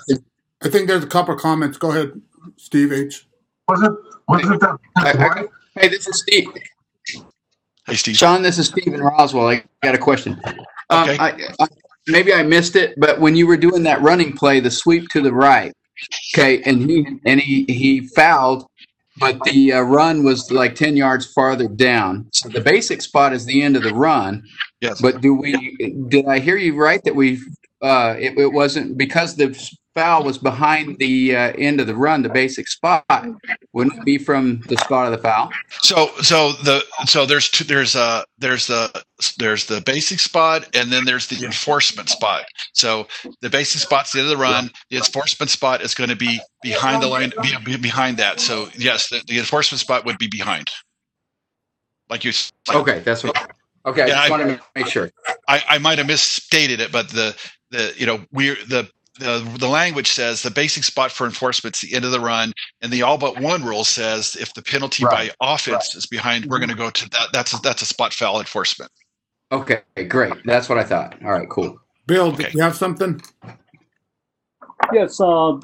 [0.65, 1.79] I think there's a couple of comments.
[1.79, 2.21] Go ahead,
[2.57, 3.27] Steve H.
[3.69, 3.93] Was it,
[4.29, 4.77] was it that?
[4.97, 5.45] I- I-
[5.79, 6.49] Hey, this is Steve.
[7.87, 8.17] Hey, Steve.
[8.17, 9.49] Sean, this is Stephen Roswell.
[9.49, 10.39] I got a question.
[10.91, 11.17] Um, Okay.
[11.19, 11.29] I,
[11.61, 11.67] I,
[12.09, 15.21] maybe I missed it, but when you were doing that running play, the sweep to
[15.21, 15.73] the right,
[16.35, 18.67] okay, and he and he he fouled,
[19.19, 22.29] but the uh, run was like ten yards farther down.
[22.33, 24.43] So the basic spot is the end of the run.
[24.81, 25.01] Yes.
[25.01, 25.77] But do we?
[26.09, 27.39] Did I hear you right that we?
[27.83, 29.55] Uh, it, it wasn't because the
[29.95, 33.05] foul was behind the uh, end of the run, the basic spot.
[33.73, 35.51] Wouldn't it be from the spot of the foul?
[35.83, 39.03] So so the so there's two, there's uh there's the
[39.39, 42.45] there's the basic spot and then there's the enforcement spot.
[42.75, 43.07] So
[43.41, 44.71] the basic spot's the end of the run.
[44.91, 48.41] The enforcement spot is going to be behind the line be, be behind that.
[48.41, 50.69] So yes, the, the enforcement spot would be behind.
[52.09, 52.53] Like you said.
[52.71, 53.37] Okay, that's what.
[53.87, 55.11] Okay, I Yeah, just I- wanted to make sure.
[55.49, 57.35] I, I might have misstated it, but the
[57.71, 61.89] the you know we're the the the language says the basic spot for enforcement is
[61.91, 65.05] the end of the run, and the all but one rule says if the penalty
[65.05, 65.33] Right.
[65.41, 67.29] by offense is behind, we're going to go to that.
[67.33, 68.91] That's a, that's a spot foul enforcement.
[69.53, 70.33] Okay, great.
[70.45, 71.17] That's what I thought.
[71.25, 71.79] All right, cool.
[72.07, 72.45] Bill, Okay.
[72.45, 73.21] did you have something?
[74.93, 75.61] Yes, um,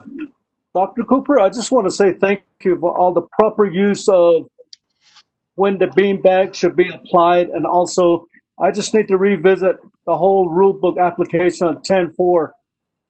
[0.74, 1.04] Dr.
[1.04, 4.46] Cooper, I just want to say thank you for all the proper use of
[5.54, 7.48] when the beanbag should be applied.
[7.48, 8.26] And also,
[8.60, 9.76] I just need to revisit
[10.06, 12.50] the whole rule book application of 10.4,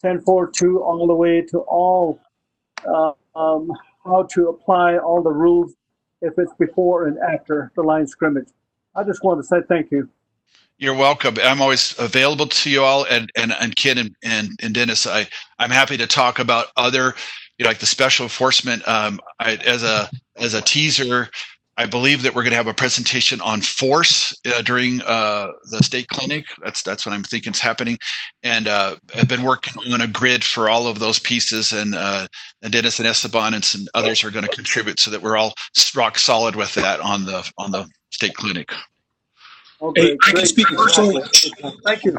[0.03, 2.21] 10.4.2 all the way to all,
[2.87, 3.71] uh, um,
[4.05, 5.75] how to apply all the rules
[6.23, 8.49] if it's before and after the line scrimmage.
[8.95, 10.09] I just want to say thank you.
[10.79, 11.37] You're welcome.
[11.43, 15.07] I'm always available to you all, and and and Ken and and, and Dennis.
[15.07, 15.27] I
[15.59, 17.15] I'm happy to talk about other,
[17.57, 18.87] you know, like the special enforcement.
[18.87, 21.31] Um, I, as a as a teaser,
[21.79, 25.83] I believe that we're going to have a presentation on force uh, during uh, the
[25.83, 26.47] state clinic.
[26.65, 27.99] That's that's what I'm thinking is happening,
[28.43, 32.27] and uh, I've been working on a grid for all of those pieces, and, uh,
[32.63, 35.55] and Dennis and Esteban and some others are going to contribute so that we're all
[35.95, 38.73] rock solid with that on the on the state clinic.
[39.83, 41.23] Okay, Hey, I can speak personally.
[41.85, 42.17] Thank you.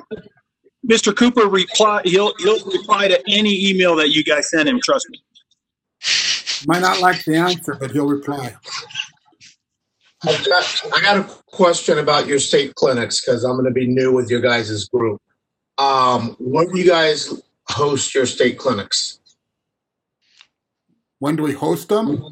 [0.87, 1.15] Mr.
[1.15, 2.01] Cooper reply.
[2.05, 4.79] He'll he'll reply to any email that you guys send him.
[4.83, 5.19] Trust me.
[6.67, 8.55] Might not like the answer, but he'll reply.
[10.23, 14.29] I've got, a question about your state clinics because I'm going to be new with
[14.29, 15.21] your guys' group.
[15.77, 17.33] Um, when do you guys
[17.69, 19.19] host your state clinics?
[21.19, 22.23] When do we host them?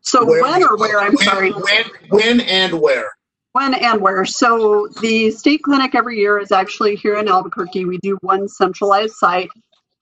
[0.00, 0.98] So when or where?
[0.98, 1.52] I'm when, sorry.
[1.52, 3.10] When, when and where?
[3.52, 4.24] When and where?
[4.24, 7.84] So the state clinic every year is actually here in Albuquerque.
[7.84, 9.48] We do one centralized site,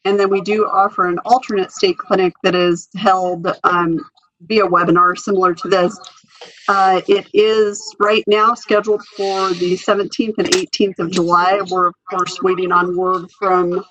[0.04, 4.00] and then we do offer an alternate state clinic that is held um,
[4.42, 5.98] via webinar, similar to this.
[6.68, 11.60] Uh, it is right now scheduled for the 17th and 18th of July.
[11.70, 13.84] We're of course waiting on word from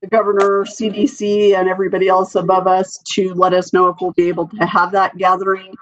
[0.00, 4.28] the governor, CDC, and everybody else above us to let us know if we'll be
[4.28, 5.74] able to have that gathering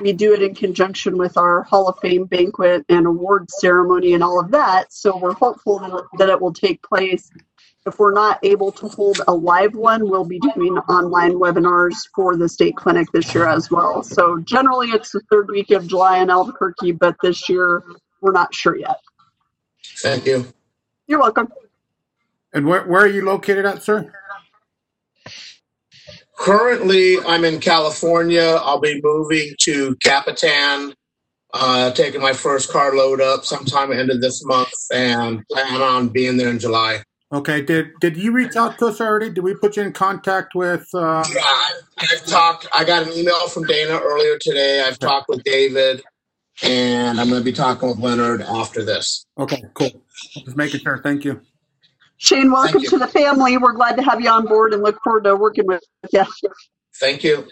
[0.00, 4.22] we do it in conjunction with our Hall of Fame banquet and award ceremony and
[4.22, 4.92] all of that.
[4.92, 7.30] So we're hopeful that, that it will take place.
[7.86, 12.36] If we're not able to hold a live one, we'll be doing online webinars for
[12.36, 14.02] the state clinic this year as well.
[14.02, 17.84] So generally it's the third week of July in Albuquerque, but this year
[18.20, 18.98] we're not sure yet.
[19.98, 20.46] Thank you.
[21.06, 21.48] You're welcome.
[22.52, 24.12] And where, where are you located at, sir?
[26.36, 28.58] Currently, I'm in California.
[28.60, 30.92] I'll be moving to Capitan,
[31.54, 36.36] uh, taking my first carload up sometime end of this month, and plan on being
[36.36, 37.02] there in July.
[37.32, 37.60] Okay.
[37.62, 39.30] Did did you reach out to us already?
[39.30, 40.86] Did we put you in contact with?
[40.94, 41.42] Uh, Yeah,
[41.98, 42.68] I've talked.
[42.72, 44.82] I got an email from Dana earlier today.
[44.82, 46.02] I've talked with David,
[46.62, 49.26] and I'm going to be talking with Leonard after this.
[49.38, 49.64] okay.
[49.74, 49.90] Cool.
[50.44, 51.00] Just making sure.
[51.02, 51.40] Thank you.
[52.18, 52.88] Shane, welcome you.
[52.90, 53.58] to the family.
[53.58, 56.24] We're glad to have you on board and look forward to working with you.
[56.98, 57.46] Thank you.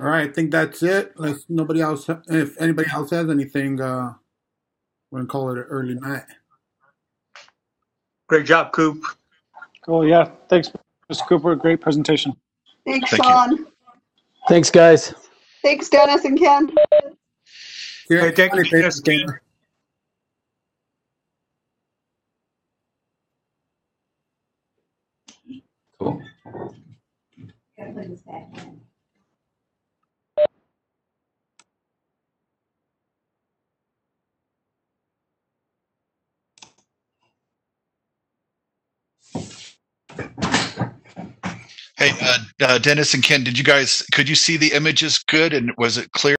[0.00, 0.30] All right.
[0.30, 1.12] I think that's it.
[1.16, 4.14] Unless nobody else, if anybody else has anything, uh,
[5.10, 6.22] we're gonna call it an early night.
[8.28, 9.04] Great job, Coop.
[9.86, 10.30] Oh, yeah.
[10.48, 10.70] Thanks,
[11.10, 11.26] Mr.
[11.28, 11.54] Cooper.
[11.56, 12.34] Great presentation.
[12.86, 13.30] Thanks, Thank you.
[13.30, 13.66] Sean.
[14.48, 15.14] Thanks, guys.
[15.62, 16.70] Thanks, Dennis and Ken.
[18.10, 19.00] Yeah, Hey, thank you, thanks, Dennis.
[19.00, 19.40] Dana.
[25.98, 26.22] Cool.
[41.96, 45.54] Hey, uh, uh, Dennis and Ken, did you guys could you see the images good
[45.54, 46.32] and was it clear?